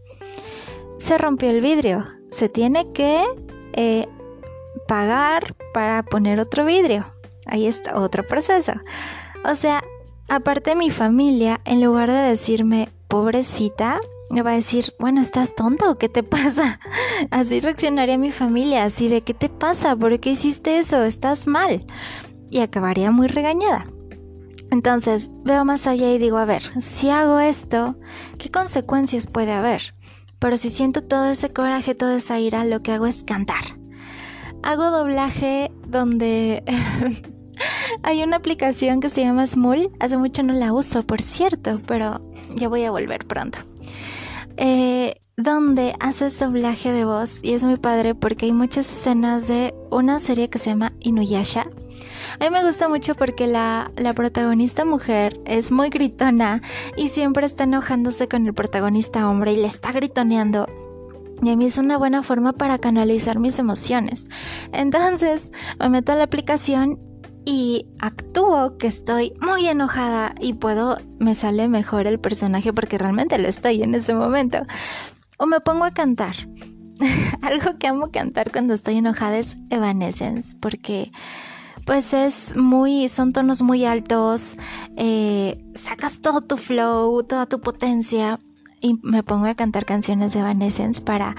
Se 0.98 1.16
rompió 1.18 1.50
el 1.50 1.60
vidrio, 1.60 2.04
se 2.30 2.48
tiene 2.48 2.92
que 2.92 3.24
eh, 3.72 4.06
pagar 4.86 5.54
para 5.72 6.02
poner 6.02 6.40
otro 6.40 6.64
vidrio. 6.64 7.06
Ahí 7.46 7.66
está 7.66 7.98
otro 7.98 8.26
proceso. 8.26 8.72
O 9.44 9.56
sea, 9.56 9.82
aparte 10.28 10.74
mi 10.74 10.90
familia, 10.90 11.60
en 11.64 11.82
lugar 11.82 12.10
de 12.10 12.16
decirme, 12.16 12.88
pobrecita, 13.08 14.00
me 14.30 14.42
va 14.42 14.52
a 14.52 14.54
decir, 14.54 14.92
bueno, 14.98 15.20
¿estás 15.20 15.54
tonta 15.54 15.90
o 15.90 15.96
qué 15.96 16.08
te 16.08 16.22
pasa? 16.22 16.80
Así 17.30 17.60
reaccionaría 17.60 18.18
mi 18.18 18.30
familia, 18.30 18.84
así 18.84 19.08
de, 19.08 19.22
¿qué 19.22 19.34
te 19.34 19.48
pasa? 19.48 19.96
¿Por 19.96 20.18
qué 20.20 20.30
hiciste 20.30 20.78
eso? 20.78 21.04
Estás 21.04 21.46
mal. 21.46 21.86
Y 22.54 22.60
acabaría 22.60 23.10
muy 23.10 23.26
regañada. 23.26 23.88
Entonces 24.70 25.32
veo 25.42 25.64
más 25.64 25.88
allá 25.88 26.12
y 26.12 26.18
digo, 26.18 26.38
a 26.38 26.44
ver, 26.44 26.62
si 26.80 27.10
hago 27.10 27.40
esto, 27.40 27.96
¿qué 28.38 28.48
consecuencias 28.48 29.26
puede 29.26 29.50
haber? 29.50 29.92
Pero 30.38 30.56
si 30.56 30.70
siento 30.70 31.02
todo 31.02 31.26
ese 31.26 31.52
coraje, 31.52 31.96
toda 31.96 32.16
esa 32.16 32.38
ira, 32.38 32.64
lo 32.64 32.80
que 32.80 32.92
hago 32.92 33.06
es 33.06 33.24
cantar. 33.24 33.64
Hago 34.62 34.92
doblaje 34.92 35.72
donde 35.88 36.62
hay 38.04 38.22
una 38.22 38.36
aplicación 38.36 39.00
que 39.00 39.08
se 39.08 39.22
llama 39.22 39.48
Smule. 39.48 39.90
Hace 39.98 40.16
mucho 40.16 40.44
no 40.44 40.52
la 40.52 40.72
uso, 40.72 41.04
por 41.04 41.22
cierto, 41.22 41.82
pero 41.88 42.20
ya 42.54 42.68
voy 42.68 42.84
a 42.84 42.92
volver 42.92 43.26
pronto. 43.26 43.58
Eh, 44.58 45.16
donde 45.36 45.96
haces 45.98 46.38
doblaje 46.38 46.92
de 46.92 47.04
voz 47.04 47.40
y 47.42 47.54
es 47.54 47.64
muy 47.64 47.78
padre 47.78 48.14
porque 48.14 48.46
hay 48.46 48.52
muchas 48.52 48.88
escenas 48.88 49.48
de 49.48 49.74
una 49.90 50.20
serie 50.20 50.48
que 50.48 50.60
se 50.60 50.70
llama 50.70 50.92
Inuyasha. 51.00 51.66
A 52.40 52.44
mí 52.44 52.50
me 52.50 52.64
gusta 52.64 52.88
mucho 52.88 53.14
porque 53.14 53.46
la, 53.46 53.90
la 53.96 54.12
protagonista 54.12 54.84
mujer 54.84 55.40
es 55.44 55.70
muy 55.70 55.88
gritona 55.88 56.62
y 56.96 57.08
siempre 57.08 57.46
está 57.46 57.64
enojándose 57.64 58.28
con 58.28 58.46
el 58.46 58.54
protagonista 58.54 59.28
hombre 59.28 59.52
y 59.52 59.56
le 59.56 59.66
está 59.66 59.92
gritoneando. 59.92 60.66
Y 61.42 61.50
a 61.50 61.56
mí 61.56 61.66
es 61.66 61.78
una 61.78 61.98
buena 61.98 62.22
forma 62.22 62.52
para 62.52 62.78
canalizar 62.78 63.38
mis 63.38 63.58
emociones. 63.58 64.28
Entonces 64.72 65.52
me 65.78 65.88
meto 65.88 66.12
a 66.12 66.16
la 66.16 66.24
aplicación 66.24 66.98
y 67.44 67.86
actúo 68.00 68.78
que 68.78 68.86
estoy 68.86 69.34
muy 69.40 69.66
enojada 69.66 70.34
y 70.40 70.54
puedo, 70.54 70.96
me 71.18 71.34
sale 71.34 71.68
mejor 71.68 72.06
el 72.06 72.18
personaje 72.18 72.72
porque 72.72 72.98
realmente 72.98 73.38
lo 73.38 73.48
estoy 73.48 73.82
en 73.82 73.94
ese 73.94 74.14
momento. 74.14 74.58
O 75.38 75.46
me 75.46 75.60
pongo 75.60 75.84
a 75.84 75.90
cantar. 75.90 76.34
Algo 77.42 77.78
que 77.78 77.88
amo 77.88 78.10
cantar 78.10 78.50
cuando 78.50 78.72
estoy 78.72 78.96
enojada 78.96 79.38
es 79.38 79.56
Evanescence 79.70 80.56
porque 80.60 81.10
pues 81.86 82.14
es 82.14 82.56
muy, 82.56 83.08
son 83.08 83.32
tonos 83.32 83.62
muy 83.62 83.84
altos, 83.84 84.56
eh, 84.96 85.62
sacas 85.74 86.20
todo 86.20 86.40
tu 86.40 86.56
flow, 86.56 87.22
toda 87.24 87.46
tu 87.46 87.60
potencia 87.60 88.38
y 88.80 88.98
me 89.02 89.22
pongo 89.22 89.46
a 89.46 89.54
cantar 89.54 89.84
canciones 89.84 90.32
de 90.32 90.40
Evanescence 90.40 91.00
para 91.00 91.34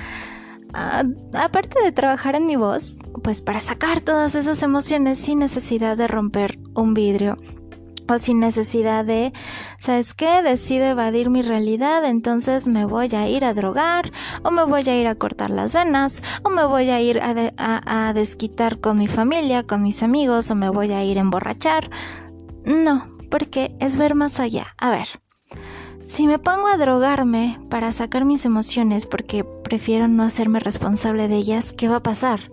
aparte 1.33 1.81
de 1.81 1.93
trabajar 1.93 2.35
en 2.35 2.47
mi 2.47 2.57
voz, 2.57 2.97
pues 3.23 3.41
para 3.41 3.61
sacar 3.61 4.01
todas 4.01 4.35
esas 4.35 4.61
emociones 4.61 5.17
sin 5.17 5.39
necesidad 5.39 5.95
de 5.95 6.07
romper 6.07 6.59
un 6.73 6.93
vidrio 6.93 7.37
o 8.07 8.19
sin 8.19 8.39
necesidad 8.39 9.05
de, 9.05 9.33
¿sabes 9.77 10.13
qué? 10.13 10.41
Decido 10.41 10.85
evadir 10.85 11.29
mi 11.29 11.41
realidad, 11.41 12.05
entonces 12.05 12.67
me 12.67 12.85
voy 12.85 13.13
a 13.15 13.27
ir 13.27 13.45
a 13.45 13.53
drogar, 13.53 14.11
o 14.43 14.51
me 14.51 14.63
voy 14.63 14.87
a 14.87 14.97
ir 14.97 15.07
a 15.07 15.15
cortar 15.15 15.49
las 15.49 15.73
venas, 15.73 16.23
o 16.43 16.49
me 16.49 16.65
voy 16.65 16.89
a 16.89 17.01
ir 17.01 17.19
a, 17.21 18.13
desquitar 18.13 18.79
con 18.79 18.97
mi 18.97 19.07
familia, 19.07 19.63
con 19.63 19.81
mis 19.81 20.03
amigos, 20.03 20.51
o 20.51 20.55
me 20.55 20.69
voy 20.69 20.91
a 20.91 21.03
ir 21.03 21.17
a 21.17 21.21
emborrachar. 21.21 21.89
No, 22.65 23.17
porque 23.29 23.75
es 23.79 23.97
ver 23.97 24.15
más 24.15 24.39
allá. 24.39 24.67
A 24.77 24.91
ver, 24.91 25.07
si 26.01 26.27
me 26.27 26.39
pongo 26.39 26.67
a 26.67 26.77
drogarme 26.77 27.59
para 27.69 27.91
sacar 27.91 28.25
mis 28.25 28.45
emociones 28.45 29.05
porque 29.05 29.43
prefiero 29.43 30.07
no 30.07 30.23
hacerme 30.23 30.59
responsable 30.59 31.27
de 31.27 31.35
ellas, 31.37 31.73
¿qué 31.73 31.89
va 31.89 31.97
a 31.97 32.03
pasar? 32.03 32.51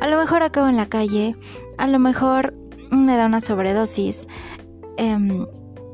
A 0.00 0.08
lo 0.08 0.18
mejor 0.18 0.42
acabo 0.42 0.68
en 0.68 0.76
la 0.76 0.88
calle, 0.88 1.36
a 1.78 1.86
lo 1.86 1.98
mejor 1.98 2.54
me 2.90 3.16
da 3.16 3.26
una 3.26 3.40
sobredosis, 3.40 4.26
em, 4.96 5.46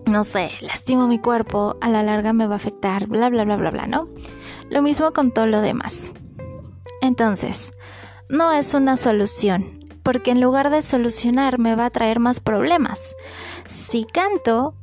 no 0.07 0.25
sé, 0.25 0.51
lastimo 0.61 1.07
mi 1.07 1.19
cuerpo, 1.19 1.77
a 1.81 1.89
la 1.89 2.03
larga 2.03 2.33
me 2.33 2.47
va 2.47 2.55
a 2.55 2.57
afectar, 2.57 3.07
bla, 3.07 3.29
bla, 3.29 3.45
bla, 3.45 3.57
bla, 3.57 3.71
bla, 3.71 3.87
¿no? 3.87 4.07
Lo 4.71 4.83
mismo 4.83 5.13
con 5.13 5.33
todo 5.33 5.47
lo 5.47 5.61
demás. 5.61 6.15
Entonces, 7.01 7.73
no 8.29 8.53
es 8.53 8.75
una 8.75 8.97
solución, 8.97 9.85
porque 10.03 10.31
en 10.31 10.41
lugar 10.41 10.71
de 10.71 10.83
solucionar 10.83 11.59
me 11.59 11.75
va 11.75 11.87
a 11.87 11.91
traer 11.91 12.21
más 12.21 12.41
problemas. 12.41 13.15
Si 13.67 14.05
canto, 14.05 14.75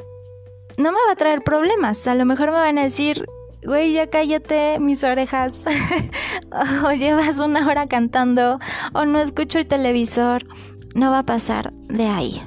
no 0.77 0.91
me 0.91 0.97
va 1.07 1.13
a 1.13 1.15
traer 1.15 1.43
problemas. 1.43 2.07
A 2.07 2.15
lo 2.15 2.25
mejor 2.25 2.51
me 2.51 2.57
van 2.57 2.77
a 2.77 2.83
decir, 2.83 3.25
güey, 3.63 3.93
ya 3.93 4.09
cállate 4.09 4.79
mis 4.79 5.03
orejas. 5.03 5.65
o 6.85 6.91
llevas 6.91 7.37
una 7.39 7.67
hora 7.67 7.87
cantando. 7.87 8.59
O 8.93 9.05
no 9.05 9.19
escucho 9.19 9.59
el 9.59 9.67
televisor. 9.67 10.45
No 10.93 11.11
va 11.11 11.19
a 11.19 11.25
pasar 11.25 11.73
de 11.73 12.07
ahí. 12.07 12.41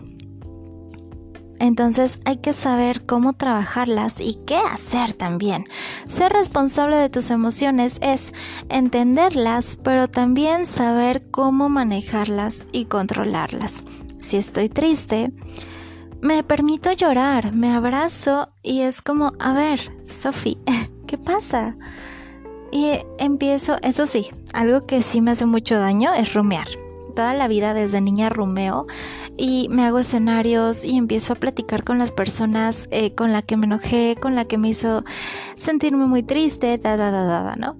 Entonces 1.58 2.20
hay 2.24 2.38
que 2.38 2.52
saber 2.52 3.04
cómo 3.06 3.32
trabajarlas 3.32 4.20
y 4.20 4.38
qué 4.46 4.56
hacer 4.56 5.12
también. 5.12 5.66
Ser 6.06 6.32
responsable 6.32 6.96
de 6.96 7.08
tus 7.08 7.30
emociones 7.30 7.98
es 8.00 8.32
entenderlas, 8.68 9.76
pero 9.82 10.08
también 10.08 10.66
saber 10.66 11.22
cómo 11.30 11.68
manejarlas 11.68 12.66
y 12.72 12.84
controlarlas. 12.84 13.84
Si 14.20 14.36
estoy 14.36 14.68
triste, 14.68 15.32
me 16.20 16.42
permito 16.42 16.92
llorar, 16.92 17.52
me 17.52 17.72
abrazo 17.72 18.52
y 18.62 18.80
es 18.80 19.02
como, 19.02 19.32
a 19.38 19.52
ver, 19.52 19.80
Sophie, 20.06 20.58
¿qué 21.06 21.18
pasa? 21.18 21.76
Y 22.70 22.98
empiezo, 23.18 23.76
eso 23.82 24.04
sí, 24.04 24.28
algo 24.52 24.86
que 24.86 25.02
sí 25.02 25.20
me 25.20 25.30
hace 25.30 25.46
mucho 25.46 25.78
daño 25.78 26.12
es 26.12 26.34
rumear. 26.34 26.68
Toda 27.18 27.34
la 27.34 27.48
vida 27.48 27.74
desde 27.74 28.00
niña 28.00 28.28
rumeo 28.28 28.86
y 29.36 29.66
me 29.70 29.84
hago 29.84 29.98
escenarios 29.98 30.84
y 30.84 30.96
empiezo 30.96 31.32
a 31.32 31.36
platicar 31.36 31.82
con 31.82 31.98
las 31.98 32.12
personas 32.12 32.86
eh, 32.92 33.12
con 33.16 33.32
la 33.32 33.42
que 33.42 33.56
me 33.56 33.66
enojé, 33.66 34.16
con 34.22 34.36
la 34.36 34.44
que 34.44 34.56
me 34.56 34.68
hizo 34.68 35.02
sentirme 35.56 36.06
muy 36.06 36.22
triste, 36.22 36.78
da, 36.78 36.96
da, 36.96 37.10
da, 37.10 37.24
da, 37.24 37.56
¿no? 37.56 37.76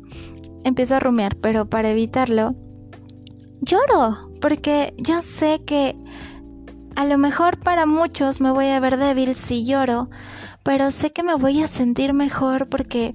Empiezo 0.65 0.97
a 0.97 0.99
rumiar, 0.99 1.37
pero 1.37 1.71
para 1.71 1.91
evitarlo, 1.91 2.57
lloro, 3.61 4.29
porque 4.41 4.93
yo 4.97 5.21
sé 5.21 5.63
que 5.65 5.97
a 6.97 7.07
lo 7.07 7.17
mejor 7.17 7.61
para 7.61 7.87
muchos 7.87 8.41
me 8.41 8.51
voy 8.51 8.67
a 8.67 8.81
ver 8.81 8.97
débil 8.97 9.37
si 9.37 9.65
lloro, 9.65 10.11
pero 10.65 10.91
sé 10.91 11.13
que 11.13 11.23
me 11.23 11.37
voy 11.37 11.63
a 11.63 11.69
sentir 11.69 12.13
mejor 12.13 12.69
porque 12.69 13.15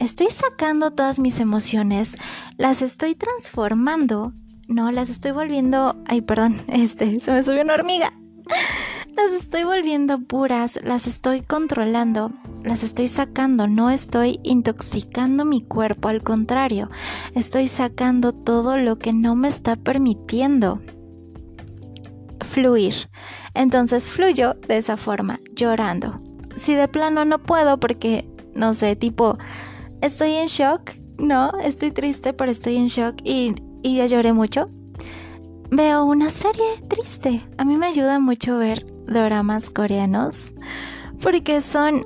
estoy 0.00 0.26
sacando 0.28 0.90
todas 0.90 1.20
mis 1.20 1.38
emociones, 1.38 2.16
las 2.56 2.82
estoy 2.82 3.14
transformando 3.14 4.32
no, 4.68 4.92
las 4.92 5.10
estoy 5.10 5.30
volviendo. 5.32 5.96
Ay, 6.06 6.20
perdón, 6.20 6.60
este, 6.68 7.20
se 7.20 7.32
me 7.32 7.42
subió 7.42 7.62
una 7.62 7.74
hormiga. 7.74 8.12
Las 9.16 9.32
estoy 9.32 9.64
volviendo 9.64 10.20
puras, 10.20 10.78
las 10.84 11.06
estoy 11.06 11.40
controlando, 11.40 12.32
las 12.62 12.82
estoy 12.82 13.08
sacando, 13.08 13.66
no 13.66 13.88
estoy 13.88 14.38
intoxicando 14.42 15.46
mi 15.46 15.62
cuerpo, 15.62 16.08
al 16.08 16.22
contrario, 16.22 16.90
estoy 17.34 17.66
sacando 17.66 18.34
todo 18.34 18.76
lo 18.76 18.98
que 18.98 19.14
no 19.14 19.34
me 19.34 19.48
está 19.48 19.74
permitiendo 19.76 20.82
fluir. 22.42 23.08
Entonces 23.54 24.06
fluyo 24.06 24.54
de 24.68 24.76
esa 24.76 24.98
forma, 24.98 25.40
llorando. 25.54 26.20
Si 26.54 26.74
de 26.74 26.86
plano 26.86 27.24
no 27.24 27.38
puedo 27.38 27.80
porque, 27.80 28.28
no 28.54 28.74
sé, 28.74 28.96
tipo, 28.96 29.38
estoy 30.02 30.32
en 30.34 30.48
shock, 30.48 30.90
no, 31.18 31.52
estoy 31.62 31.90
triste, 31.90 32.34
pero 32.34 32.50
estoy 32.50 32.76
en 32.76 32.88
shock 32.88 33.16
y 33.24 33.54
y 33.86 33.94
ya 33.94 34.06
lloré 34.06 34.32
mucho, 34.32 34.68
veo 35.70 36.04
una 36.04 36.28
serie 36.28 36.64
triste. 36.88 37.46
A 37.56 37.64
mí 37.64 37.76
me 37.76 37.86
ayuda 37.86 38.18
mucho 38.18 38.58
ver 38.58 38.84
dramas 39.06 39.70
coreanos 39.70 40.54
porque 41.22 41.60
son 41.60 42.04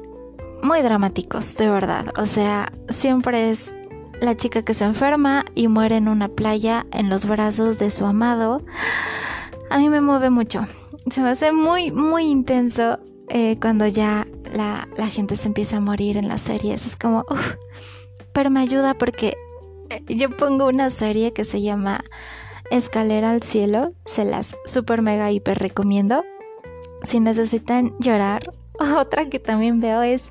muy 0.63 0.83
dramáticos, 0.83 1.57
de 1.57 1.71
verdad. 1.71 2.13
O 2.19 2.27
sea, 2.27 2.71
siempre 2.91 3.51
es 3.51 3.75
la 4.21 4.37
chica 4.37 4.61
que 4.63 4.75
se 4.75 4.85
enferma 4.85 5.43
y 5.55 5.69
muere 5.69 5.97
en 5.97 6.09
una 6.09 6.29
playa 6.29 6.87
en 6.93 7.09
los 7.09 7.25
brazos 7.25 7.79
de 7.79 7.91
su 7.91 8.05
amado. 8.05 8.63
A 9.71 9.79
mí 9.79 9.89
me 9.89 10.03
mueve 10.03 10.29
mucho. 10.29 10.67
Se 11.09 11.23
me 11.23 11.31
hace 11.31 11.51
muy, 11.51 11.93
muy 11.93 12.25
intenso 12.25 12.99
eh, 13.31 13.57
cuando 13.59 13.87
ya 13.87 14.27
la, 14.53 14.87
gente 15.07 15.35
se 15.35 15.49
empieza 15.49 15.79
a 15.79 15.81
morir 15.81 16.19
en 16.19 16.29
las 16.29 16.43
series. 16.43 16.85
Es 16.85 16.97
como, 16.97 17.25
pero 18.35 18.51
me 18.51 18.61
ayuda 18.61 18.93
porque 18.93 19.35
yo 20.09 20.31
pongo 20.37 20.67
una 20.67 20.91
serie 20.91 21.33
que 21.33 21.45
se 21.45 21.63
llama 21.63 22.03
Escalera 22.71 23.31
al 23.31 23.43
Cielo, 23.43 23.93
se 24.05 24.25
las 24.25 24.57
super 24.65 25.03
mega 25.03 25.31
hiper 25.31 25.59
recomiendo. 25.59 26.25
Si 27.03 27.21
necesitan 27.21 27.95
llorar, 27.99 28.53
otra 28.99 29.29
que 29.29 29.39
también 29.39 29.81
veo 29.81 30.03
es 30.03 30.31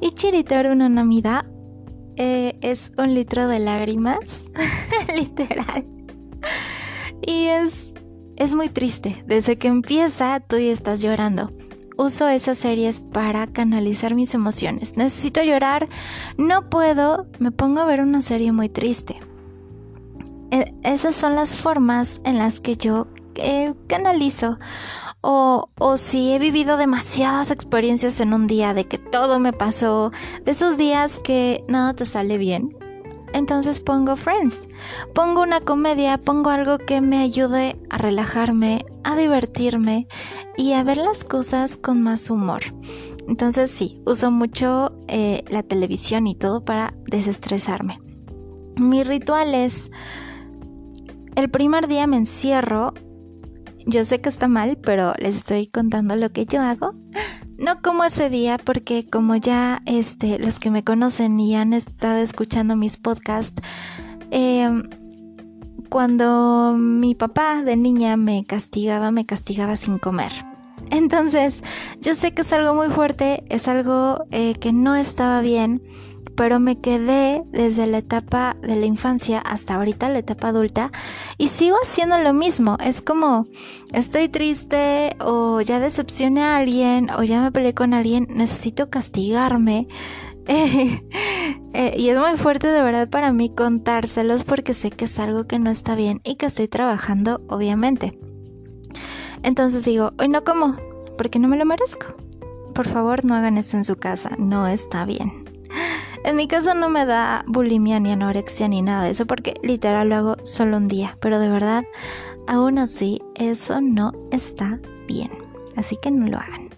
Ichiritoru 0.00 0.74
no 0.74 0.88
Namida. 0.88 1.46
Eh, 2.16 2.56
es 2.62 2.92
un 2.96 3.14
litro 3.14 3.48
de 3.48 3.58
lágrimas, 3.58 4.50
literal. 5.16 5.84
Y 7.26 7.46
es, 7.46 7.92
es 8.36 8.54
muy 8.54 8.68
triste. 8.68 9.24
Desde 9.26 9.58
que 9.58 9.66
empieza, 9.66 10.38
tú 10.38 10.56
ya 10.56 10.70
estás 10.70 11.02
llorando 11.02 11.50
uso 11.96 12.28
esas 12.28 12.58
series 12.58 13.00
para 13.00 13.46
canalizar 13.46 14.14
mis 14.14 14.34
emociones. 14.34 14.96
Necesito 14.96 15.42
llorar, 15.42 15.88
no 16.36 16.68
puedo, 16.68 17.26
me 17.38 17.50
pongo 17.50 17.80
a 17.80 17.84
ver 17.84 18.00
una 18.00 18.22
serie 18.22 18.52
muy 18.52 18.68
triste. 18.68 19.20
E, 20.50 20.74
esas 20.82 21.14
son 21.14 21.34
las 21.34 21.52
formas 21.52 22.20
en 22.24 22.38
las 22.38 22.60
que 22.60 22.76
yo 22.76 23.06
eh, 23.36 23.74
canalizo. 23.86 24.58
O, 25.20 25.70
o 25.78 25.96
si 25.96 26.32
he 26.32 26.38
vivido 26.38 26.76
demasiadas 26.76 27.50
experiencias 27.50 28.20
en 28.20 28.34
un 28.34 28.46
día 28.46 28.74
de 28.74 28.84
que 28.84 28.98
todo 28.98 29.38
me 29.38 29.54
pasó, 29.54 30.12
de 30.44 30.52
esos 30.52 30.76
días 30.76 31.18
que 31.18 31.64
nada 31.66 31.94
te 31.94 32.04
sale 32.04 32.36
bien, 32.36 32.76
entonces 33.34 33.80
pongo 33.80 34.16
Friends. 34.16 34.68
Pongo 35.12 35.42
una 35.42 35.60
comedia, 35.60 36.16
pongo 36.18 36.50
algo 36.50 36.78
que 36.78 37.00
me 37.00 37.18
ayude 37.18 37.76
a 37.90 37.98
relajarme, 37.98 38.86
a 39.02 39.16
divertirme 39.16 40.06
y 40.56 40.72
a 40.72 40.84
ver 40.84 40.96
las 40.96 41.24
cosas 41.24 41.76
con 41.76 42.00
más 42.00 42.30
humor. 42.30 42.62
Entonces 43.28 43.70
sí, 43.70 44.00
uso 44.06 44.30
mucho 44.30 44.96
eh, 45.08 45.44
la 45.48 45.62
televisión 45.62 46.26
y 46.26 46.34
todo 46.34 46.64
para 46.64 46.94
desestresarme. 47.06 48.00
Mi 48.76 49.02
ritual 49.02 49.54
es, 49.54 49.90
el 51.34 51.50
primer 51.50 51.88
día 51.88 52.06
me 52.06 52.16
encierro, 52.16 52.94
yo 53.86 54.04
sé 54.04 54.20
que 54.20 54.28
está 54.28 54.46
mal, 54.46 54.78
pero 54.78 55.12
les 55.18 55.36
estoy 55.36 55.66
contando 55.66 56.16
lo 56.16 56.30
que 56.30 56.46
yo 56.46 56.60
hago. 56.60 56.94
No 57.58 57.80
como 57.82 58.04
ese 58.04 58.30
día 58.30 58.58
porque 58.58 59.06
como 59.08 59.36
ya 59.36 59.82
este, 59.86 60.38
los 60.38 60.58
que 60.58 60.70
me 60.70 60.82
conocen 60.82 61.38
y 61.38 61.54
han 61.54 61.72
estado 61.72 62.16
escuchando 62.18 62.76
mis 62.76 62.96
podcasts, 62.96 63.62
em, 64.30 64.88
cuando 65.88 66.74
mi 66.76 67.14
papá 67.14 67.62
de 67.62 67.76
niña 67.76 68.16
me 68.16 68.44
castigaba, 68.44 69.10
me 69.12 69.26
castigaba 69.26 69.76
sin 69.76 69.98
comer. 69.98 70.32
Entonces, 70.90 71.62
yo 72.00 72.14
sé 72.14 72.34
que 72.34 72.42
es 72.42 72.52
algo 72.52 72.74
muy 72.74 72.88
fuerte, 72.88 73.44
es 73.48 73.68
algo 73.68 74.24
eh, 74.30 74.54
que 74.54 74.72
no 74.72 74.94
estaba 74.94 75.40
bien 75.40 75.82
pero 76.36 76.60
me 76.60 76.80
quedé 76.80 77.42
desde 77.50 77.86
la 77.86 77.98
etapa 77.98 78.56
de 78.62 78.76
la 78.76 78.86
infancia 78.86 79.38
hasta 79.38 79.74
ahorita, 79.74 80.08
la 80.08 80.18
etapa 80.18 80.48
adulta, 80.48 80.90
y 81.38 81.48
sigo 81.48 81.76
haciendo 81.82 82.18
lo 82.18 82.32
mismo. 82.32 82.76
Es 82.84 83.00
como, 83.00 83.46
estoy 83.92 84.28
triste 84.28 85.16
o 85.20 85.60
ya 85.60 85.80
decepcioné 85.80 86.42
a 86.42 86.56
alguien 86.56 87.10
o 87.10 87.22
ya 87.22 87.40
me 87.40 87.52
peleé 87.52 87.74
con 87.74 87.94
alguien, 87.94 88.26
necesito 88.30 88.90
castigarme. 88.90 89.88
Eh, 91.76 91.92
y 91.98 92.08
es 92.08 92.16
muy 92.16 92.36
fuerte 92.36 92.68
de 92.68 92.82
verdad 92.82 93.08
para 93.08 93.32
mí 93.32 93.52
contárselos 93.52 94.44
porque 94.44 94.74
sé 94.74 94.92
que 94.92 95.06
es 95.06 95.18
algo 95.18 95.48
que 95.48 95.58
no 95.58 95.68
está 95.68 95.96
bien 95.96 96.20
y 96.22 96.36
que 96.36 96.46
estoy 96.46 96.68
trabajando, 96.68 97.42
obviamente. 97.48 98.16
Entonces 99.42 99.84
digo, 99.84 100.12
hoy 100.20 100.28
no 100.28 100.44
como, 100.44 100.76
porque 101.18 101.40
no 101.40 101.48
me 101.48 101.56
lo 101.56 101.64
merezco. 101.64 102.14
Por 102.74 102.86
favor, 102.86 103.24
no 103.24 103.34
hagan 103.34 103.58
eso 103.58 103.76
en 103.76 103.84
su 103.84 103.96
casa, 103.96 104.36
no 104.38 104.68
está 104.68 105.04
bien. 105.04 105.43
En 106.24 106.36
mi 106.36 106.48
caso 106.48 106.72
no 106.72 106.88
me 106.88 107.04
da 107.04 107.44
bulimia 107.46 108.00
ni 108.00 108.10
anorexia 108.10 108.66
ni 108.66 108.80
nada 108.80 109.04
de 109.04 109.10
eso 109.10 109.26
porque 109.26 109.52
literal 109.62 110.08
lo 110.08 110.16
hago 110.16 110.36
solo 110.42 110.78
un 110.78 110.88
día, 110.88 111.18
pero 111.20 111.38
de 111.38 111.50
verdad, 111.50 111.84
aún 112.46 112.78
así, 112.78 113.20
eso 113.34 113.82
no 113.82 114.12
está 114.30 114.80
bien. 115.06 115.30
Así 115.76 115.96
que 115.96 116.10
no 116.10 116.26
lo 116.26 116.38
hagan. 116.38 116.70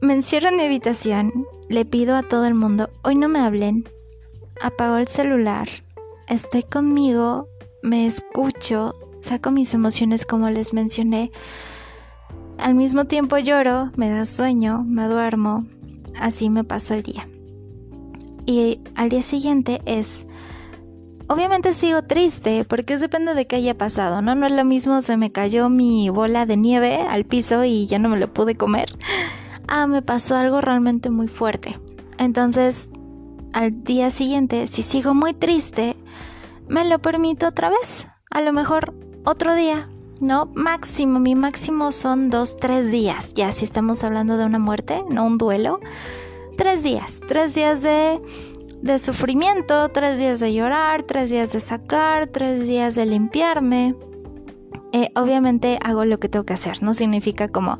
Me 0.00 0.14
encierro 0.14 0.48
en 0.48 0.56
mi 0.56 0.62
habitación, 0.62 1.46
le 1.68 1.84
pido 1.84 2.16
a 2.16 2.22
todo 2.22 2.46
el 2.46 2.54
mundo, 2.54 2.88
hoy 3.02 3.14
no 3.14 3.28
me 3.28 3.40
hablen, 3.40 3.86
apago 4.62 4.96
el 4.96 5.06
celular, 5.06 5.68
estoy 6.28 6.62
conmigo, 6.62 7.48
me 7.82 8.06
escucho, 8.06 8.94
saco 9.20 9.50
mis 9.50 9.74
emociones 9.74 10.24
como 10.24 10.48
les 10.48 10.72
mencioné. 10.72 11.30
Al 12.56 12.74
mismo 12.74 13.04
tiempo 13.04 13.36
lloro, 13.36 13.90
me 13.96 14.08
da 14.08 14.24
sueño, 14.24 14.82
me 14.82 15.08
duermo, 15.08 15.66
así 16.18 16.48
me 16.48 16.64
paso 16.64 16.94
el 16.94 17.02
día 17.02 17.28
y 18.46 18.80
al 18.94 19.08
día 19.08 19.22
siguiente 19.22 19.82
es... 19.84 20.26
Obviamente 21.28 21.72
sigo 21.72 22.02
triste 22.02 22.64
porque 22.64 22.96
depende 22.96 23.34
de 23.34 23.48
qué 23.48 23.56
haya 23.56 23.76
pasado, 23.76 24.22
¿no? 24.22 24.36
No 24.36 24.46
es 24.46 24.52
lo 24.52 24.64
mismo 24.64 25.02
se 25.02 25.16
me 25.16 25.32
cayó 25.32 25.68
mi 25.68 26.08
bola 26.08 26.46
de 26.46 26.56
nieve 26.56 27.00
al 27.00 27.24
piso 27.24 27.64
y 27.64 27.84
ya 27.86 27.98
no 27.98 28.08
me 28.08 28.16
lo 28.16 28.32
pude 28.32 28.54
comer. 28.54 28.96
Ah, 29.66 29.88
me 29.88 30.02
pasó 30.02 30.36
algo 30.36 30.60
realmente 30.60 31.10
muy 31.10 31.26
fuerte. 31.26 31.80
Entonces, 32.18 32.90
al 33.52 33.82
día 33.82 34.12
siguiente, 34.12 34.68
si 34.68 34.84
sigo 34.84 35.14
muy 35.14 35.34
triste, 35.34 35.96
me 36.68 36.84
lo 36.84 37.00
permito 37.00 37.48
otra 37.48 37.70
vez. 37.70 38.06
A 38.30 38.40
lo 38.40 38.52
mejor 38.52 38.94
otro 39.24 39.52
día, 39.56 39.88
¿no? 40.20 40.48
Máximo, 40.54 41.18
mi 41.18 41.34
máximo 41.34 41.90
son 41.90 42.30
dos, 42.30 42.56
tres 42.56 42.92
días. 42.92 43.34
Ya 43.34 43.50
si 43.50 43.64
estamos 43.64 44.04
hablando 44.04 44.36
de 44.36 44.44
una 44.44 44.60
muerte, 44.60 45.02
no 45.10 45.26
un 45.26 45.38
duelo 45.38 45.80
tres 46.56 46.82
días, 46.82 47.20
tres 47.28 47.54
días 47.54 47.82
de, 47.82 48.20
de 48.82 48.98
sufrimiento, 48.98 49.88
tres 49.90 50.18
días 50.18 50.40
de 50.40 50.54
llorar, 50.54 51.02
tres 51.02 51.30
días 51.30 51.52
de 51.52 51.60
sacar, 51.60 52.26
tres 52.26 52.66
días 52.66 52.94
de 52.94 53.06
limpiarme. 53.06 53.94
Eh, 54.92 55.10
obviamente 55.14 55.78
hago 55.82 56.04
lo 56.04 56.18
que 56.18 56.28
tengo 56.28 56.46
que 56.46 56.54
hacer, 56.54 56.82
no 56.82 56.94
significa 56.94 57.48
como 57.48 57.78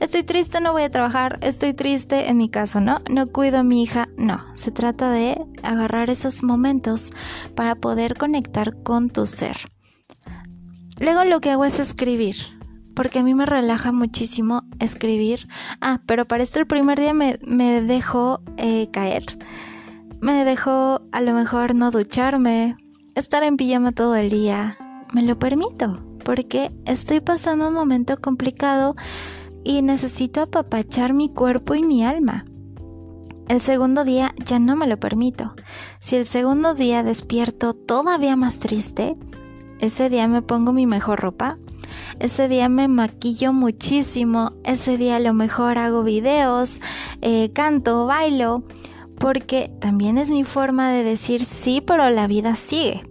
estoy 0.00 0.22
triste, 0.22 0.60
no 0.60 0.72
voy 0.72 0.82
a 0.82 0.90
trabajar, 0.90 1.38
estoy 1.40 1.72
triste, 1.72 2.28
en 2.28 2.36
mi 2.36 2.50
caso, 2.50 2.80
¿no? 2.80 3.00
No 3.08 3.28
cuido 3.28 3.58
a 3.58 3.62
mi 3.62 3.82
hija, 3.82 4.08
no, 4.18 4.44
se 4.54 4.70
trata 4.70 5.10
de 5.10 5.38
agarrar 5.62 6.10
esos 6.10 6.42
momentos 6.42 7.12
para 7.54 7.76
poder 7.76 8.16
conectar 8.16 8.82
con 8.82 9.08
tu 9.08 9.24
ser. 9.24 9.56
Luego 10.98 11.24
lo 11.24 11.40
que 11.40 11.52
hago 11.52 11.64
es 11.64 11.78
escribir, 11.78 12.57
porque 12.98 13.20
a 13.20 13.22
mí 13.22 13.32
me 13.32 13.46
relaja 13.46 13.92
muchísimo 13.92 14.64
escribir. 14.80 15.46
Ah, 15.80 16.00
pero 16.04 16.26
para 16.26 16.42
esto 16.42 16.58
el 16.58 16.66
primer 16.66 16.98
día 16.98 17.14
me, 17.14 17.38
me 17.46 17.80
dejó 17.80 18.40
eh, 18.56 18.90
caer. 18.90 19.38
Me 20.20 20.44
dejó 20.44 21.02
a 21.12 21.20
lo 21.20 21.32
mejor 21.32 21.76
no 21.76 21.92
ducharme, 21.92 22.76
estar 23.14 23.44
en 23.44 23.56
pijama 23.56 23.92
todo 23.92 24.16
el 24.16 24.30
día. 24.30 24.76
Me 25.12 25.22
lo 25.22 25.38
permito, 25.38 26.02
porque 26.24 26.72
estoy 26.86 27.20
pasando 27.20 27.68
un 27.68 27.74
momento 27.74 28.20
complicado 28.20 28.96
y 29.62 29.82
necesito 29.82 30.40
apapachar 30.40 31.14
mi 31.14 31.28
cuerpo 31.28 31.76
y 31.76 31.84
mi 31.84 32.04
alma. 32.04 32.44
El 33.46 33.60
segundo 33.60 34.02
día 34.02 34.34
ya 34.44 34.58
no 34.58 34.74
me 34.74 34.88
lo 34.88 34.98
permito. 34.98 35.54
Si 36.00 36.16
el 36.16 36.26
segundo 36.26 36.74
día 36.74 37.04
despierto 37.04 37.74
todavía 37.74 38.34
más 38.34 38.58
triste, 38.58 39.16
ese 39.78 40.10
día 40.10 40.26
me 40.26 40.42
pongo 40.42 40.72
mi 40.72 40.88
mejor 40.88 41.20
ropa, 41.20 41.58
ese 42.18 42.48
día 42.48 42.68
me 42.68 42.88
maquillo 42.88 43.52
muchísimo, 43.52 44.52
ese 44.64 44.96
día 44.96 45.16
a 45.16 45.20
lo 45.20 45.34
mejor 45.34 45.78
hago 45.78 46.02
videos, 46.02 46.80
eh, 47.22 47.50
canto, 47.52 48.06
bailo, 48.06 48.64
porque 49.18 49.70
también 49.80 50.18
es 50.18 50.30
mi 50.30 50.44
forma 50.44 50.90
de 50.90 51.04
decir 51.04 51.44
sí, 51.44 51.80
pero 51.80 52.08
la 52.10 52.26
vida 52.26 52.54
sigue. 52.54 53.02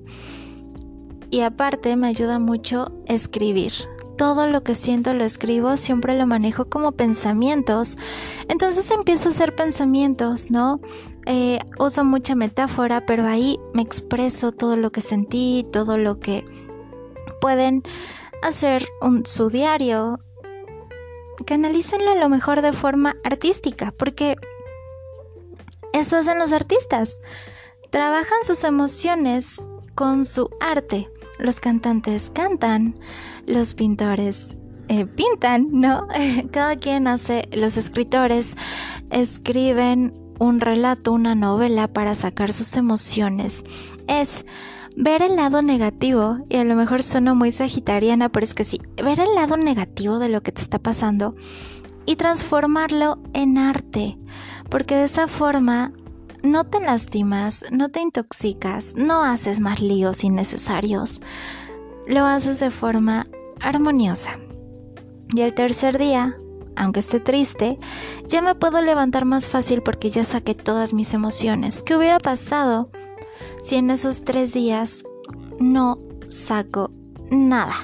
Y 1.29 1.41
aparte 1.41 1.95
me 1.95 2.07
ayuda 2.07 2.39
mucho 2.39 2.93
escribir. 3.05 3.73
Todo 4.17 4.47
lo 4.47 4.63
que 4.63 4.73
siento 4.73 5.13
lo 5.13 5.23
escribo, 5.23 5.77
siempre 5.77 6.17
lo 6.17 6.25
manejo 6.25 6.65
como 6.65 6.93
pensamientos. 6.93 7.97
Entonces 8.47 8.89
empiezo 8.89 9.29
a 9.29 9.31
hacer 9.31 9.55
pensamientos, 9.55 10.49
¿no? 10.49 10.79
Eh, 11.25 11.59
uso 11.77 12.05
mucha 12.05 12.35
metáfora, 12.35 13.05
pero 13.05 13.27
ahí 13.27 13.59
me 13.73 13.81
expreso 13.81 14.53
todo 14.53 14.77
lo 14.77 14.91
que 14.91 15.01
sentí, 15.01 15.67
todo 15.71 15.97
lo 15.97 16.19
que 16.19 16.45
pueden 17.41 17.83
hacer 18.41 18.87
un, 19.01 19.25
su 19.25 19.49
diario. 19.49 20.19
Canalícenlo 21.45 22.11
a 22.11 22.15
lo 22.15 22.29
mejor 22.29 22.61
de 22.61 22.73
forma 22.73 23.15
artística, 23.23 23.91
porque 23.91 24.35
eso 25.93 26.17
hacen 26.17 26.39
los 26.39 26.51
artistas. 26.51 27.19
Trabajan 27.89 28.43
sus 28.43 28.63
emociones 28.63 29.67
con 29.95 30.25
su 30.25 30.49
arte. 30.59 31.09
Los 31.39 31.59
cantantes 31.59 32.31
cantan, 32.31 32.99
los 33.45 33.73
pintores 33.73 34.55
eh, 34.89 35.05
pintan, 35.05 35.67
¿no? 35.71 36.07
Cada 36.51 36.75
quien 36.75 37.07
hace, 37.07 37.47
los 37.51 37.77
escritores 37.77 38.55
escriben 39.11 40.13
un 40.39 40.59
relato, 40.59 41.11
una 41.13 41.35
novela 41.35 41.87
para 41.87 42.15
sacar 42.15 42.53
sus 42.53 42.75
emociones. 42.77 43.63
Es 44.07 44.45
ver 44.97 45.21
el 45.21 45.35
lado 45.35 45.61
negativo, 45.61 46.39
y 46.49 46.57
a 46.57 46.63
lo 46.63 46.75
mejor 46.75 47.03
suena 47.03 47.35
muy 47.35 47.51
sagitariana, 47.51 48.29
pero 48.29 48.43
es 48.43 48.55
que 48.55 48.63
sí, 48.63 48.81
ver 48.95 49.19
el 49.19 49.35
lado 49.35 49.55
negativo 49.55 50.17
de 50.17 50.27
lo 50.27 50.41
que 50.41 50.51
te 50.51 50.63
está 50.63 50.79
pasando 50.79 51.35
y 52.07 52.15
transformarlo 52.15 53.19
en 53.33 53.59
arte, 53.59 54.17
porque 54.71 54.95
de 54.95 55.03
esa 55.03 55.27
forma 55.27 55.93
no 56.41 56.63
te 56.63 56.81
lastimas, 56.81 57.63
no 57.71 57.89
te 57.89 58.01
intoxicas, 58.01 58.95
no 58.95 59.23
haces 59.23 59.59
más 59.59 59.81
líos 59.81 60.23
innecesarios, 60.23 61.21
lo 62.07 62.25
haces 62.25 62.59
de 62.59 62.71
forma 62.71 63.27
armoniosa. 63.61 64.39
Y 65.35 65.41
el 65.41 65.53
tercer 65.53 65.99
día, 65.99 66.37
aunque 66.75 67.01
esté 67.01 67.19
triste, 67.19 67.77
ya 68.25 68.41
me 68.41 68.55
puedo 68.55 68.81
levantar 68.81 69.25
más 69.25 69.47
fácil 69.47 69.83
porque 69.83 70.09
ya 70.09 70.23
saqué 70.23 70.55
todas 70.55 70.93
mis 70.93 71.13
emociones. 71.13 71.83
¿Qué 71.83 71.95
hubiera 71.95 72.17
pasado 72.17 72.89
si 73.67 73.75
en 73.75 73.89
esos 73.89 74.23
tres 74.23 74.53
días 74.53 75.03
no 75.59 75.99
saco 76.29 76.89
nada? 77.29 77.75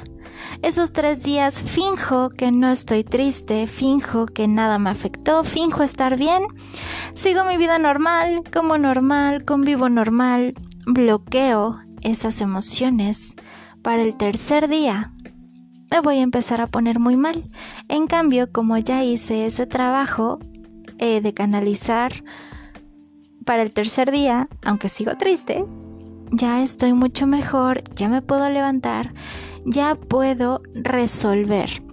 Esos 0.62 0.94
tres 0.94 1.24
días 1.24 1.62
finjo 1.62 2.30
que 2.30 2.54
no 2.54 2.70
estoy 2.70 3.04
triste, 3.04 3.68
finjo 3.68 4.26
que 4.26 4.48
nada 4.48 4.80
me 4.80 4.90
afectó, 4.90 5.44
finjo 5.44 5.84
estar 5.84 6.18
bien, 6.18 6.44
sigo 7.12 7.44
mi 7.44 7.58
vida 7.58 7.80
normal, 7.80 8.44
como 8.54 8.78
normal, 8.78 9.44
convivo 9.44 9.90
normal, 9.90 10.54
bloqueo 10.86 11.82
esas 12.00 12.40
emociones. 12.40 13.36
Para 13.82 14.04
el 14.04 14.16
tercer 14.16 14.70
día 14.70 15.12
me 15.92 16.00
voy 16.00 16.20
a 16.20 16.22
empezar 16.22 16.62
a 16.62 16.68
poner 16.68 17.00
muy 17.00 17.18
mal. 17.18 17.50
En 17.90 18.08
cambio, 18.08 18.50
como 18.54 18.78
ya 18.78 19.04
hice 19.04 19.46
ese 19.46 19.68
trabajo 19.68 20.40
de 20.98 21.34
canalizar 21.34 22.24
para 23.46 23.62
el 23.62 23.72
tercer 23.72 24.12
día, 24.12 24.48
aunque 24.64 24.90
sigo 24.90 25.16
triste, 25.18 25.66
ya 26.32 26.62
estoy 26.64 26.94
mucho 26.94 27.28
mejor, 27.28 27.84
ya 27.96 28.10
me 28.10 28.22
puedo 28.22 28.50
levantar, 28.50 29.14
ya 29.66 29.96
puedo 29.96 30.62
resolver. 30.74 31.84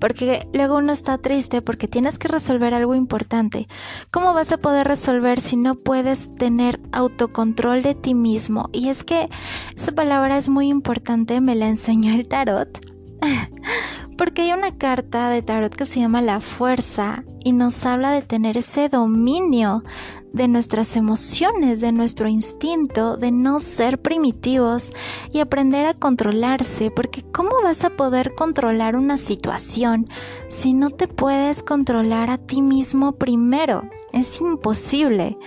Porque 0.00 0.46
luego 0.52 0.76
uno 0.76 0.92
está 0.92 1.18
triste 1.18 1.62
porque 1.62 1.88
tienes 1.88 2.18
que 2.18 2.28
resolver 2.28 2.74
algo 2.74 2.94
importante. 2.94 3.66
¿Cómo 4.10 4.34
vas 4.34 4.52
a 4.52 4.58
poder 4.58 4.86
resolver 4.86 5.40
si 5.40 5.56
no 5.56 5.74
puedes 5.74 6.34
tener 6.36 6.78
autocontrol 6.92 7.82
de 7.82 7.94
ti 7.94 8.14
mismo? 8.14 8.68
Y 8.72 8.88
es 8.88 9.04
que 9.04 9.28
esa 9.74 9.92
palabra 9.92 10.36
es 10.36 10.48
muy 10.48 10.68
importante, 10.68 11.40
me 11.40 11.54
la 11.54 11.68
enseñó 11.68 12.14
el 12.14 12.28
tarot. 12.28 12.78
Porque 14.16 14.42
hay 14.42 14.52
una 14.52 14.76
carta 14.76 15.28
de 15.30 15.42
tarot 15.42 15.74
que 15.74 15.86
se 15.86 16.00
llama 16.00 16.22
La 16.22 16.40
Fuerza 16.40 17.24
y 17.44 17.52
nos 17.52 17.84
habla 17.84 18.12
de 18.12 18.22
tener 18.22 18.56
ese 18.56 18.88
dominio 18.88 19.84
de 20.32 20.48
nuestras 20.48 20.96
emociones, 20.96 21.80
de 21.80 21.92
nuestro 21.92 22.28
instinto, 22.28 23.16
de 23.16 23.30
no 23.30 23.60
ser 23.60 24.00
primitivos 24.00 24.92
y 25.32 25.40
aprender 25.40 25.86
a 25.86 25.94
controlarse, 25.94 26.90
porque 26.90 27.22
¿cómo 27.32 27.50
vas 27.62 27.84
a 27.84 27.90
poder 27.90 28.34
controlar 28.34 28.96
una 28.96 29.16
situación 29.16 30.08
si 30.48 30.74
no 30.74 30.90
te 30.90 31.08
puedes 31.08 31.62
controlar 31.62 32.28
a 32.28 32.38
ti 32.38 32.60
mismo 32.60 33.12
primero? 33.12 33.88
Es 34.12 34.40
imposible. 34.40 35.38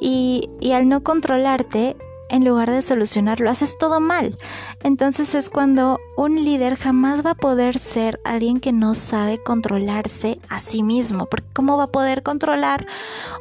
Y, 0.00 0.50
y 0.60 0.72
al 0.72 0.88
no 0.88 1.02
controlarte, 1.02 1.96
en 2.28 2.44
lugar 2.44 2.70
de 2.70 2.82
solucionarlo, 2.82 3.50
haces 3.50 3.78
todo 3.78 4.00
mal. 4.00 4.36
Entonces 4.82 5.34
es 5.34 5.50
cuando 5.50 5.98
un 6.16 6.44
líder 6.44 6.76
jamás 6.76 7.24
va 7.24 7.30
a 7.30 7.34
poder 7.36 7.78
ser 7.78 8.20
alguien 8.24 8.60
que 8.60 8.72
no 8.72 8.94
sabe 8.94 9.42
controlarse 9.42 10.40
a 10.48 10.58
sí 10.58 10.82
mismo, 10.82 11.26
porque 11.26 11.48
¿cómo 11.52 11.76
va 11.76 11.84
a 11.84 11.92
poder 11.92 12.22
controlar 12.22 12.86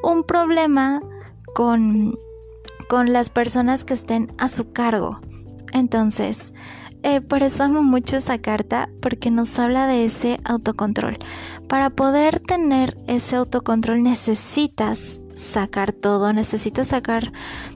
un 0.03 0.23
problema 0.23 1.01
con, 1.53 2.17
con 2.89 3.13
las 3.13 3.29
personas 3.29 3.83
que 3.83 3.93
estén 3.93 4.31
a 4.37 4.47
su 4.47 4.71
cargo? 4.71 5.19
Entonces, 5.73 6.53
eh, 7.03 7.21
por 7.21 7.43
eso 7.43 7.63
amo 7.63 7.83
mucho 7.83 8.17
esa 8.17 8.39
carta, 8.39 8.89
porque 8.99 9.29
nos 9.29 9.59
habla 9.59 9.85
de 9.85 10.05
ese 10.05 10.39
autocontrol. 10.43 11.19
Para 11.67 11.91
poder 11.91 12.39
tener 12.39 12.97
ese 13.07 13.35
autocontrol 13.35 14.01
necesitas 14.01 15.21
sacar 15.35 15.91
todo, 15.91 16.33
necesitas 16.33 16.87
sacar 16.87 17.31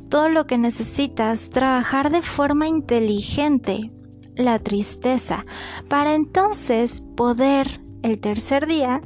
todo 0.10 0.30
lo 0.30 0.46
que 0.48 0.58
necesitas, 0.58 1.50
trabajar 1.50 2.12
de 2.12 2.22
forma 2.22 2.68
inteligente 2.68 3.92
la 4.36 4.60
tristeza, 4.60 5.46
para 5.88 6.14
entonces 6.14 7.02
poder 7.16 7.82
el 8.04 8.20
tercer 8.20 8.68
día 8.68 9.02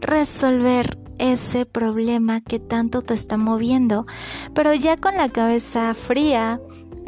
resolver 0.00 0.98
ese 1.18 1.66
problema 1.66 2.40
que 2.40 2.60
tanto 2.60 3.02
te 3.02 3.14
está 3.14 3.36
moviendo, 3.36 4.06
pero 4.54 4.72
ya 4.74 4.96
con 4.96 5.16
la 5.16 5.28
cabeza 5.28 5.92
fría, 5.94 6.60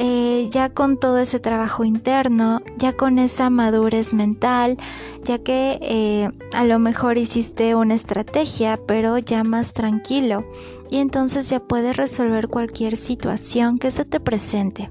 eh, 0.02 0.48
ya 0.50 0.70
con 0.70 0.98
todo 0.98 1.18
ese 1.18 1.40
trabajo 1.40 1.84
interno, 1.84 2.62
ya 2.78 2.94
con 2.94 3.18
esa 3.18 3.50
madurez 3.50 4.14
mental, 4.14 4.78
ya 5.24 5.40
que 5.40 5.78
eh, 5.82 6.30
a 6.54 6.64
lo 6.64 6.78
mejor 6.78 7.18
hiciste 7.18 7.74
una 7.74 7.92
estrategia, 7.92 8.80
pero 8.86 9.18
ya 9.18 9.44
más 9.44 9.74
tranquilo, 9.74 10.42
y 10.88 10.96
entonces 10.96 11.50
ya 11.50 11.60
puedes 11.60 11.98
resolver 11.98 12.48
cualquier 12.48 12.96
situación 12.96 13.78
que 13.78 13.90
se 13.90 14.06
te 14.06 14.20
presente. 14.20 14.90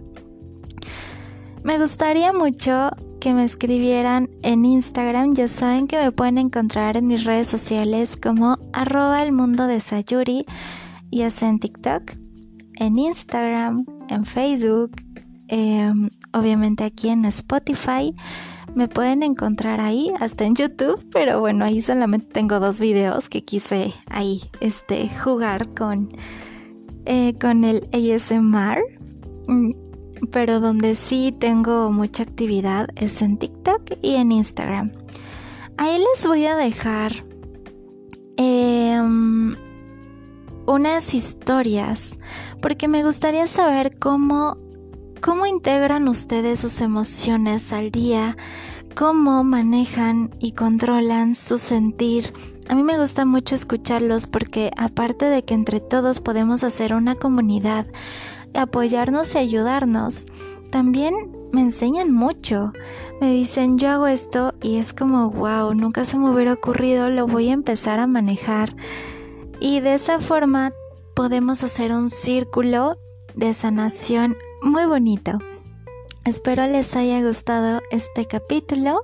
Me 1.63 1.80
gustaría 1.80 2.32
mucho 2.32 2.91
que 3.19 3.34
me 3.34 3.45
escribieran 3.45 4.30
en 4.43 4.63
Instagram, 4.63 5.34
ya 5.34 5.48
saben 5.48 5.88
que 5.88 5.98
me 5.98 6.12
pueden 6.12 6.38
encontrar 6.38 6.98
en 6.98 7.08
mis 7.08 7.24
redes 7.24 7.48
sociales 7.48 8.15
como 8.15 8.60
arroba 8.74 9.24
el 9.24 9.32
mundo 9.32 9.65
de 9.65 9.80
Sayuri 9.80 10.45
y 11.10 11.24
en 11.24 11.60
TikTok 11.60 12.13
en 12.80 12.98
Instagram, 12.98 13.86
en 14.10 14.26
Facebook, 14.26 14.91
em, 15.48 16.10
obviamente 16.34 16.84
aquí 16.84 17.10
en 17.10 17.26
Spotify. 17.26 18.13
Me 18.76 18.88
pueden 18.88 19.24
encontrar 19.24 19.82
ahí, 19.82 20.12
hasta 20.19 20.45
en 20.45 20.56
YouTube, 20.56 21.04
pero 21.12 21.39
bueno, 21.39 21.65
ahí 21.65 21.82
solamente 21.82 22.28
tengo 22.28 22.60
dos 22.60 22.80
videos 22.80 23.30
que 23.30 23.43
quise 23.43 23.93
ahí 24.08 24.41
este, 24.62 25.10
jugar 25.24 25.74
con, 25.74 26.12
eh, 27.06 27.34
con 27.39 27.63
el 27.63 27.89
ASMR. 27.93 28.82
Mm, 29.48 29.72
pero 30.32 30.60
donde 30.60 30.95
sí 30.95 31.34
tengo 31.38 31.91
mucha 31.91 32.24
actividad 32.24 32.89
es 32.95 33.22
en 33.22 33.38
TikTok 33.38 33.82
y 34.02 34.15
en 34.15 34.32
Instagram. 34.32 34.91
Ahí 35.78 35.98
les 35.98 36.28
voy 36.28 36.45
a 36.45 36.56
dejar 36.56 37.13
em, 38.38 39.56
unas 40.69 41.15
historias 41.15 42.19
porque 42.62 42.88
me 42.88 43.03
gustaría 43.03 43.47
saber 43.47 43.97
cómo, 43.97 44.58
cómo 45.19 45.47
integran 45.47 46.08
ustedes 46.08 46.60
sus 46.60 46.82
emociones 46.82 47.73
al 47.73 47.89
día, 47.89 48.38
cómo 48.95 49.43
manejan 49.43 50.29
y 50.39 50.51
controlan 50.51 51.34
su 51.34 51.58
sentir. 51.58 52.34
A 52.67 52.75
mí 52.75 52.84
me 52.84 52.99
gusta 52.99 53.25
mucho 53.25 53.55
escucharlos 53.55 54.27
porque 54.27 54.69
aparte 54.77 55.25
de 55.25 55.43
que 55.43 55.55
entre 55.55 55.79
todos 55.79 56.19
podemos 56.19 56.63
hacer 56.63 56.93
una 56.93 57.15
comunidad, 57.15 57.88
apoyarnos 58.53 59.34
y 59.34 59.39
ayudarnos, 59.39 60.25
también 60.69 61.15
me 61.51 61.62
enseñan 61.62 62.12
mucho. 62.12 62.73
Me 63.19 63.32
dicen, 63.32 63.79
yo 63.79 63.89
hago 63.89 64.05
esto 64.05 64.53
y 64.62 64.77
es 64.77 64.93
como, 64.93 65.32
wow, 65.32 65.73
nunca 65.73 66.05
se 66.05 66.19
me 66.19 66.29
hubiera 66.29 66.53
ocurrido, 66.53 67.10
lo 67.10 67.25
voy 67.25 67.49
a 67.49 67.53
empezar 67.53 67.99
a 67.99 68.05
manejar. 68.05 68.75
Y 69.60 69.82
de 69.82 69.95
esa 69.95 70.19
forma 70.19 70.74
podemos 71.15 71.63
hacer 71.63 71.91
un 71.91 72.10
círculo 72.10 72.98
de 73.36 73.54
sanación 73.54 74.38
muy 74.62 74.86
bonito. 74.86 75.34
Espero 76.26 76.67
les 76.67 76.95
haya 76.95 77.22
gustado 77.22 77.82
este 77.91 78.26
capítulo. 78.26 79.04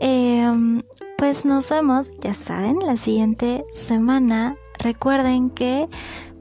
Em, 0.00 0.82
pues 1.16 1.44
nos 1.44 1.70
vemos, 1.70 2.10
ya 2.20 2.34
saben, 2.34 2.78
la 2.80 2.96
siguiente 2.96 3.64
semana. 3.72 4.56
Recuerden 4.78 5.50
que 5.50 5.88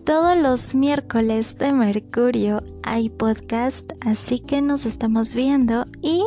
todos 0.04 0.38
los 0.38 0.76
miércoles 0.76 1.58
de 1.58 1.72
Mercurio 1.72 2.62
hay 2.84 3.10
podcast, 3.10 3.90
así 4.02 4.40
que 4.40 4.62
nos 4.62 4.86
estamos 4.86 5.34
viendo 5.34 5.86
y 6.02 6.24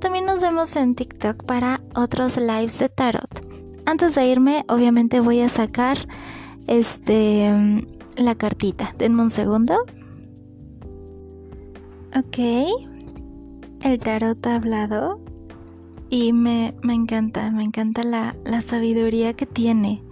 también 0.00 0.24
nos 0.24 0.40
vemos 0.40 0.74
en 0.76 0.94
TikTok 0.94 1.44
para 1.44 1.80
otros 1.94 2.38
lives 2.38 2.78
de 2.78 2.88
tarot. 2.88 3.47
Antes 3.88 4.16
de 4.16 4.26
irme, 4.26 4.66
obviamente 4.68 5.18
voy 5.18 5.40
a 5.40 5.48
sacar 5.48 5.96
este 6.66 7.86
la 8.16 8.34
cartita. 8.34 8.94
Denme 8.98 9.22
un 9.22 9.30
segundo. 9.30 9.86
Ok. 12.14 12.38
El 13.80 13.98
tarot 13.98 14.46
ha 14.46 14.56
hablado 14.56 15.18
y 16.10 16.34
me, 16.34 16.74
encanta, 16.82 17.50
me 17.50 17.62
encanta 17.62 18.02
la, 18.02 18.36
la 18.44 18.60
sabiduría 18.60 19.32
que 19.32 19.46
tiene. 19.46 20.02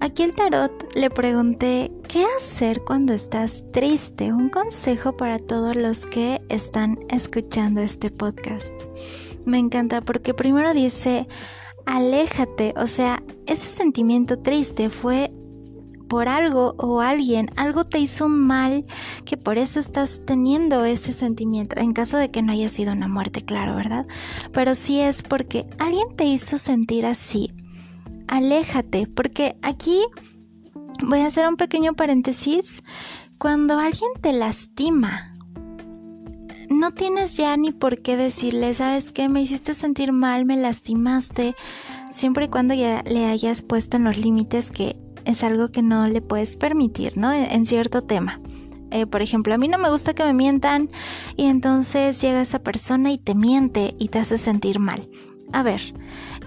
Aquí 0.00 0.22
el 0.22 0.34
tarot 0.34 0.94
le 0.94 1.08
pregunté 1.08 1.90
qué 2.08 2.26
hacer 2.36 2.82
cuando 2.84 3.14
estás 3.14 3.64
triste, 3.72 4.34
un 4.34 4.50
consejo 4.50 5.16
para 5.16 5.38
todos 5.38 5.76
los 5.76 6.04
que 6.04 6.42
están 6.50 6.98
escuchando 7.08 7.80
este 7.80 8.10
podcast. 8.10 8.74
Me 9.46 9.56
encanta 9.56 10.02
porque 10.02 10.34
primero 10.34 10.74
dice, 10.74 11.26
aléjate, 11.86 12.74
o 12.76 12.86
sea, 12.86 13.22
ese 13.46 13.66
sentimiento 13.66 14.38
triste 14.38 14.88
fue 14.90 15.32
por 16.08 16.28
algo 16.28 16.74
o 16.78 17.00
alguien, 17.00 17.50
algo 17.56 17.84
te 17.84 17.98
hizo 17.98 18.26
un 18.26 18.38
mal 18.38 18.86
que 19.24 19.38
por 19.38 19.56
eso 19.56 19.80
estás 19.80 20.20
teniendo 20.26 20.84
ese 20.84 21.12
sentimiento, 21.12 21.80
en 21.80 21.92
caso 21.94 22.18
de 22.18 22.30
que 22.30 22.42
no 22.42 22.52
haya 22.52 22.68
sido 22.68 22.92
una 22.92 23.08
muerte, 23.08 23.42
claro, 23.42 23.76
¿verdad? 23.76 24.06
Pero 24.52 24.74
sí 24.74 25.00
es 25.00 25.22
porque 25.22 25.66
alguien 25.78 26.14
te 26.16 26.24
hizo 26.24 26.58
sentir 26.58 27.06
así 27.06 27.54
aléjate, 28.32 29.06
porque 29.06 29.56
aquí 29.60 30.00
voy 31.06 31.20
a 31.20 31.26
hacer 31.26 31.46
un 31.46 31.56
pequeño 31.56 31.92
paréntesis. 31.92 32.82
Cuando 33.36 33.78
alguien 33.78 34.10
te 34.22 34.32
lastima, 34.32 35.31
no 36.72 36.92
tienes 36.92 37.36
ya 37.36 37.56
ni 37.56 37.72
por 37.72 38.02
qué 38.02 38.16
decirle, 38.16 38.74
¿sabes 38.74 39.12
qué? 39.12 39.28
Me 39.28 39.42
hiciste 39.42 39.74
sentir 39.74 40.12
mal, 40.12 40.44
me 40.44 40.56
lastimaste, 40.56 41.54
siempre 42.10 42.46
y 42.46 42.48
cuando 42.48 42.74
ya 42.74 43.02
le 43.02 43.26
hayas 43.26 43.62
puesto 43.62 43.96
en 43.96 44.04
los 44.04 44.18
límites 44.18 44.70
que 44.70 44.96
es 45.24 45.42
algo 45.44 45.70
que 45.70 45.82
no 45.82 46.06
le 46.06 46.20
puedes 46.20 46.56
permitir, 46.56 47.16
¿no? 47.16 47.32
En 47.32 47.66
cierto 47.66 48.02
tema. 48.02 48.40
Eh, 48.90 49.06
por 49.06 49.22
ejemplo, 49.22 49.54
a 49.54 49.58
mí 49.58 49.68
no 49.68 49.78
me 49.78 49.88
gusta 49.88 50.14
que 50.14 50.24
me 50.24 50.34
mientan 50.34 50.90
y 51.36 51.46
entonces 51.46 52.20
llega 52.20 52.42
esa 52.42 52.58
persona 52.58 53.10
y 53.10 53.18
te 53.18 53.34
miente 53.34 53.94
y 53.98 54.08
te 54.08 54.18
hace 54.18 54.36
sentir 54.36 54.78
mal. 54.78 55.08
A 55.52 55.62
ver, 55.62 55.94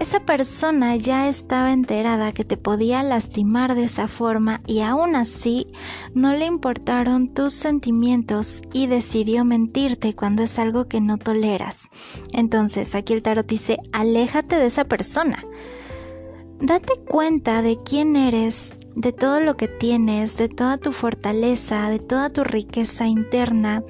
esa 0.00 0.20
persona 0.20 0.96
ya 0.96 1.28
estaba 1.28 1.72
enterada 1.72 2.32
que 2.32 2.44
te 2.44 2.56
podía 2.56 3.04
lastimar 3.04 3.76
de 3.76 3.84
esa 3.84 4.08
forma 4.08 4.60
y 4.66 4.80
aún 4.80 5.14
así 5.14 5.68
no 6.12 6.32
le 6.32 6.46
importaron 6.46 7.32
tus 7.32 7.52
sentimientos 7.54 8.62
y 8.72 8.88
decidió 8.88 9.44
mentirte 9.44 10.14
cuando 10.14 10.42
es 10.42 10.58
algo 10.58 10.88
que 10.88 11.00
no 11.00 11.18
toleras. 11.18 11.88
Entonces, 12.32 12.96
aquí 12.96 13.12
el 13.12 13.22
tarot 13.22 13.46
dice, 13.46 13.78
aléjate 13.92 14.56
de 14.56 14.66
esa 14.66 14.84
persona. 14.84 15.44
Date 16.60 16.94
cuenta 17.08 17.62
de 17.62 17.78
quién 17.84 18.16
eres, 18.16 18.74
de 18.96 19.12
todo 19.12 19.40
lo 19.40 19.56
que 19.56 19.68
tienes, 19.68 20.36
de 20.36 20.48
toda 20.48 20.78
tu 20.78 20.92
fortaleza, 20.92 21.90
de 21.90 21.98
toda 21.98 22.30
tu 22.30 22.44
riqueza 22.44 23.06
interna 23.06 23.84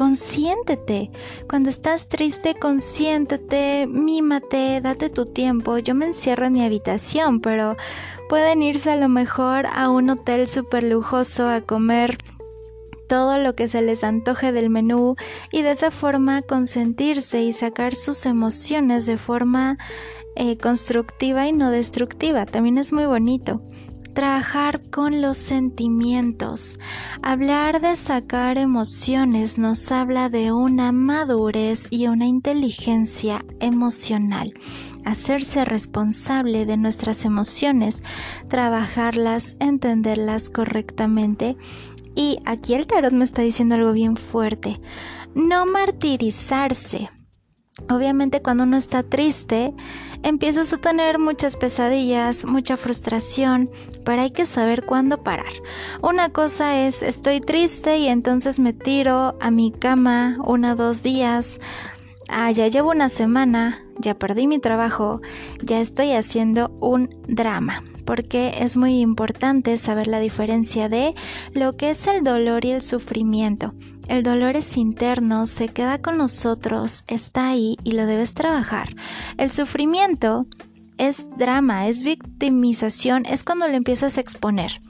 Consiéntete. 0.00 1.10
Cuando 1.46 1.68
estás 1.68 2.08
triste, 2.08 2.54
consiéntete, 2.54 3.86
mímate, 3.86 4.80
date 4.80 5.10
tu 5.10 5.26
tiempo. 5.26 5.76
Yo 5.76 5.94
me 5.94 6.06
encierro 6.06 6.46
en 6.46 6.54
mi 6.54 6.64
habitación, 6.64 7.42
pero 7.42 7.76
pueden 8.30 8.62
irse 8.62 8.92
a 8.92 8.96
lo 8.96 9.10
mejor 9.10 9.66
a 9.66 9.90
un 9.90 10.08
hotel 10.08 10.48
súper 10.48 10.84
lujoso 10.84 11.46
a 11.50 11.60
comer 11.60 12.16
todo 13.10 13.36
lo 13.36 13.54
que 13.54 13.68
se 13.68 13.82
les 13.82 14.02
antoje 14.02 14.52
del 14.52 14.70
menú 14.70 15.16
y 15.52 15.60
de 15.60 15.72
esa 15.72 15.90
forma 15.90 16.40
consentirse 16.40 17.42
y 17.42 17.52
sacar 17.52 17.94
sus 17.94 18.24
emociones 18.24 19.04
de 19.04 19.18
forma 19.18 19.76
eh, 20.34 20.56
constructiva 20.56 21.46
y 21.46 21.52
no 21.52 21.70
destructiva. 21.70 22.46
También 22.46 22.78
es 22.78 22.94
muy 22.94 23.04
bonito 23.04 23.60
trabajar 24.14 24.82
con 24.90 25.20
los 25.20 25.36
sentimientos. 25.36 26.78
Hablar 27.22 27.80
de 27.80 27.96
sacar 27.96 28.58
emociones 28.58 29.58
nos 29.58 29.90
habla 29.92 30.28
de 30.28 30.52
una 30.52 30.92
madurez 30.92 31.88
y 31.90 32.06
una 32.06 32.26
inteligencia 32.26 33.44
emocional. 33.60 34.52
Hacerse 35.04 35.64
responsable 35.64 36.66
de 36.66 36.76
nuestras 36.76 37.24
emociones, 37.24 38.02
trabajarlas, 38.48 39.56
entenderlas 39.60 40.50
correctamente. 40.50 41.56
Y 42.14 42.38
aquí 42.44 42.74
el 42.74 42.86
tarot 42.86 43.12
me 43.12 43.24
está 43.24 43.42
diciendo 43.42 43.76
algo 43.76 43.92
bien 43.92 44.16
fuerte. 44.16 44.80
No 45.34 45.64
martirizarse. 45.64 47.10
Obviamente 47.88 48.42
cuando 48.42 48.64
uno 48.64 48.76
está 48.76 49.02
triste, 49.02 49.74
empiezas 50.22 50.72
a 50.72 50.78
tener 50.78 51.18
muchas 51.18 51.56
pesadillas, 51.56 52.44
mucha 52.44 52.76
frustración, 52.76 53.70
pero 54.04 54.22
hay 54.22 54.30
que 54.30 54.46
saber 54.46 54.84
cuándo 54.84 55.22
parar. 55.22 55.52
Una 56.02 56.30
cosa 56.30 56.86
es 56.86 57.02
estoy 57.02 57.40
triste 57.40 57.98
y 57.98 58.08
entonces 58.08 58.58
me 58.58 58.72
tiro 58.72 59.36
a 59.40 59.50
mi 59.50 59.72
cama 59.72 60.36
una 60.44 60.72
o 60.72 60.76
dos 60.76 61.02
días. 61.02 61.60
Ah, 62.28 62.52
ya 62.52 62.68
llevo 62.68 62.90
una 62.90 63.08
semana, 63.08 63.82
ya 63.98 64.14
perdí 64.14 64.46
mi 64.46 64.60
trabajo, 64.60 65.20
ya 65.62 65.80
estoy 65.80 66.12
haciendo 66.12 66.70
un 66.80 67.10
drama, 67.26 67.82
porque 68.04 68.54
es 68.60 68.76
muy 68.76 69.00
importante 69.00 69.76
saber 69.76 70.06
la 70.06 70.20
diferencia 70.20 70.88
de 70.88 71.16
lo 71.54 71.76
que 71.76 71.90
es 71.90 72.06
el 72.06 72.22
dolor 72.22 72.64
y 72.64 72.70
el 72.70 72.82
sufrimiento. 72.82 73.74
El 74.10 74.24
dolor 74.24 74.56
es 74.56 74.76
interno, 74.76 75.46
se 75.46 75.68
queda 75.68 76.02
con 76.02 76.18
nosotros, 76.18 77.04
está 77.06 77.50
ahí 77.50 77.76
y 77.84 77.92
lo 77.92 78.06
debes 78.06 78.34
trabajar. 78.34 78.88
El 79.38 79.52
sufrimiento 79.52 80.46
es 80.98 81.28
drama, 81.38 81.86
es 81.86 82.02
victimización, 82.02 83.24
es 83.24 83.44
cuando 83.44 83.68
lo 83.68 83.74
empiezas 83.74 84.18
a 84.18 84.20
exponer. 84.20 84.82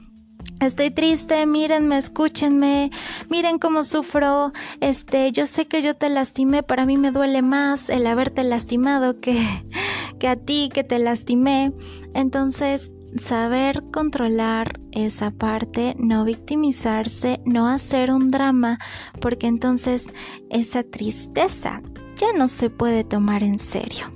Estoy 0.59 0.89
triste, 0.89 1.45
mírenme, 1.45 1.99
escúchenme, 1.99 2.89
miren 3.29 3.59
cómo 3.59 3.83
sufro, 3.83 4.53
este, 4.79 5.31
yo 5.31 5.45
sé 5.45 5.67
que 5.67 5.83
yo 5.83 5.95
te 5.95 6.09
lastimé, 6.09 6.63
para 6.63 6.87
mí 6.87 6.97
me 6.97 7.11
duele 7.11 7.43
más 7.43 7.91
el 7.91 8.07
haberte 8.07 8.43
lastimado 8.43 9.19
que, 9.19 9.47
que 10.19 10.29
a 10.29 10.35
ti 10.35 10.71
que 10.73 10.83
te 10.83 10.97
lastimé. 10.97 11.73
Entonces, 12.15 12.91
saber 13.17 13.83
controlar 13.91 14.79
esa 14.91 15.31
parte, 15.31 15.95
no 15.97 16.25
victimizarse, 16.25 17.41
no 17.45 17.67
hacer 17.67 18.11
un 18.11 18.31
drama, 18.31 18.79
porque 19.19 19.47
entonces 19.47 20.09
esa 20.49 20.83
tristeza 20.83 21.81
ya 22.17 22.33
no 22.33 22.47
se 22.47 22.69
puede 22.69 23.03
tomar 23.03 23.43
en 23.43 23.59
serio. 23.59 24.11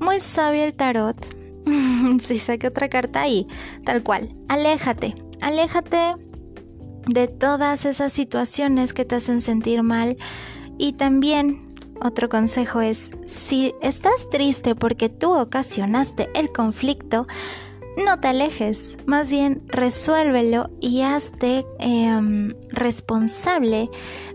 Muy 0.00 0.20
sabio 0.20 0.64
el 0.64 0.74
tarot. 0.74 1.34
si 2.20 2.38
saqué 2.38 2.66
otra 2.66 2.88
carta 2.88 3.22
ahí, 3.22 3.46
tal 3.84 4.02
cual. 4.02 4.34
Aléjate, 4.48 5.14
aléjate 5.40 6.16
de 7.06 7.28
todas 7.28 7.84
esas 7.84 8.12
situaciones 8.12 8.92
que 8.92 9.04
te 9.04 9.16
hacen 9.16 9.40
sentir 9.40 9.82
mal 9.82 10.16
y 10.78 10.92
también 10.94 11.63
otro 12.00 12.28
consejo 12.28 12.80
es, 12.80 13.10
si 13.24 13.74
estás 13.80 14.28
triste 14.30 14.74
porque 14.74 15.08
tú 15.08 15.34
ocasionaste 15.34 16.28
el 16.34 16.52
conflicto, 16.52 17.26
no 17.96 18.18
te 18.18 18.28
alejes, 18.28 18.98
más 19.06 19.30
bien 19.30 19.62
resuélvelo 19.68 20.70
y 20.80 21.02
hazte 21.02 21.64
em, 21.78 22.54
responsable 22.70 23.88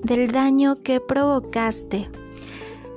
del 0.04 0.32
daño 0.32 0.82
que 0.82 1.02
provocaste. 1.02 2.10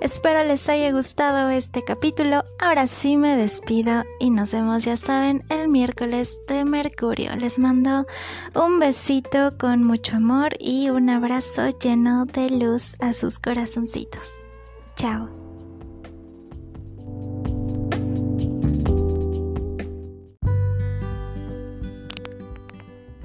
Espero 0.01 0.43
les 0.43 0.69
haya 0.69 0.91
gustado 0.91 1.51
este 1.51 1.85
capítulo. 1.85 2.45
Ahora 2.59 2.89
sí 2.89 3.17
me 3.17 3.37
despido 3.37 4.03
y 4.19 4.31
nos 4.31 4.51
vemos, 4.51 4.85
ya 4.85 4.97
saben, 4.97 5.45
el 5.49 5.69
miércoles 5.69 6.41
de 6.49 6.65
Mercurio. 6.65 7.37
Les 7.37 7.61
mando 7.61 8.05
un 8.53 8.81
besito 8.81 9.57
con 9.59 9.85
mucho 9.85 10.17
amor 10.17 10.57
y 10.59 10.91
un 10.91 11.09
abrazo 11.09 11.69
lleno 11.79 12.25
de 12.25 12.51
luz 12.51 12.97
a 12.99 13.13
sus 13.13 13.39
corazoncitos. 13.39 14.42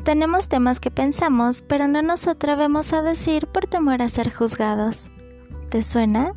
Tenemos 0.04 0.48
temas 0.48 0.80
que 0.80 0.90
pensamos, 0.90 1.62
pero 1.62 1.88
no 1.88 2.02
nos 2.02 2.28
atrevemos 2.28 2.94
a 2.94 3.02
decir 3.02 3.46
por 3.46 3.68
temor 3.68 4.02
a 4.02 4.10
ser 4.10 4.34
juzgados. 4.34 5.12
¿Te 5.70 5.84
suena? 5.84 6.32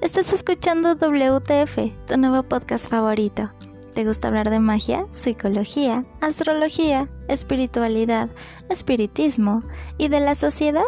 Estás 0.00 0.32
escuchando 0.32 0.94
WTF, 0.94 2.06
tu 2.06 2.16
nuevo 2.16 2.42
podcast 2.44 2.88
favorito. 2.88 3.50
¿Te 3.94 4.04
gusta 4.04 4.28
hablar 4.28 4.50
de 4.50 4.60
magia, 4.60 5.06
psicología, 5.10 6.04
astrología, 6.20 7.08
espiritualidad, 7.26 8.28
espiritismo 8.68 9.64
y 9.96 10.06
de 10.08 10.20
la 10.20 10.36
sociedad? 10.36 10.84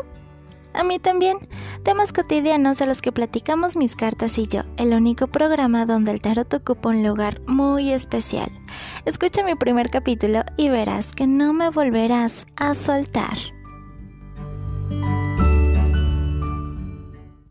A 0.74 0.85
mí 0.85 0.98
también, 0.98 1.37
temas 1.83 2.12
cotidianos 2.12 2.78
de 2.78 2.87
los 2.87 3.02
que 3.02 3.12
platicamos 3.12 3.76
mis 3.76 3.96
cartas 3.96 4.38
y 4.38 4.46
yo, 4.46 4.62
el 4.76 4.92
único 4.92 5.26
programa 5.26 5.87
donde 5.87 6.12
el 6.12 6.20
tarot 6.20 6.52
ocupa 6.54 6.90
un 6.90 7.02
lugar 7.02 7.40
muy 7.46 7.92
especial. 7.92 8.50
Escucha 9.04 9.42
mi 9.42 9.54
primer 9.54 9.90
capítulo 9.90 10.42
y 10.56 10.68
verás 10.68 11.12
que 11.12 11.26
no 11.26 11.52
me 11.52 11.70
volverás 11.70 12.46
a 12.56 12.74
soltar. 12.74 13.60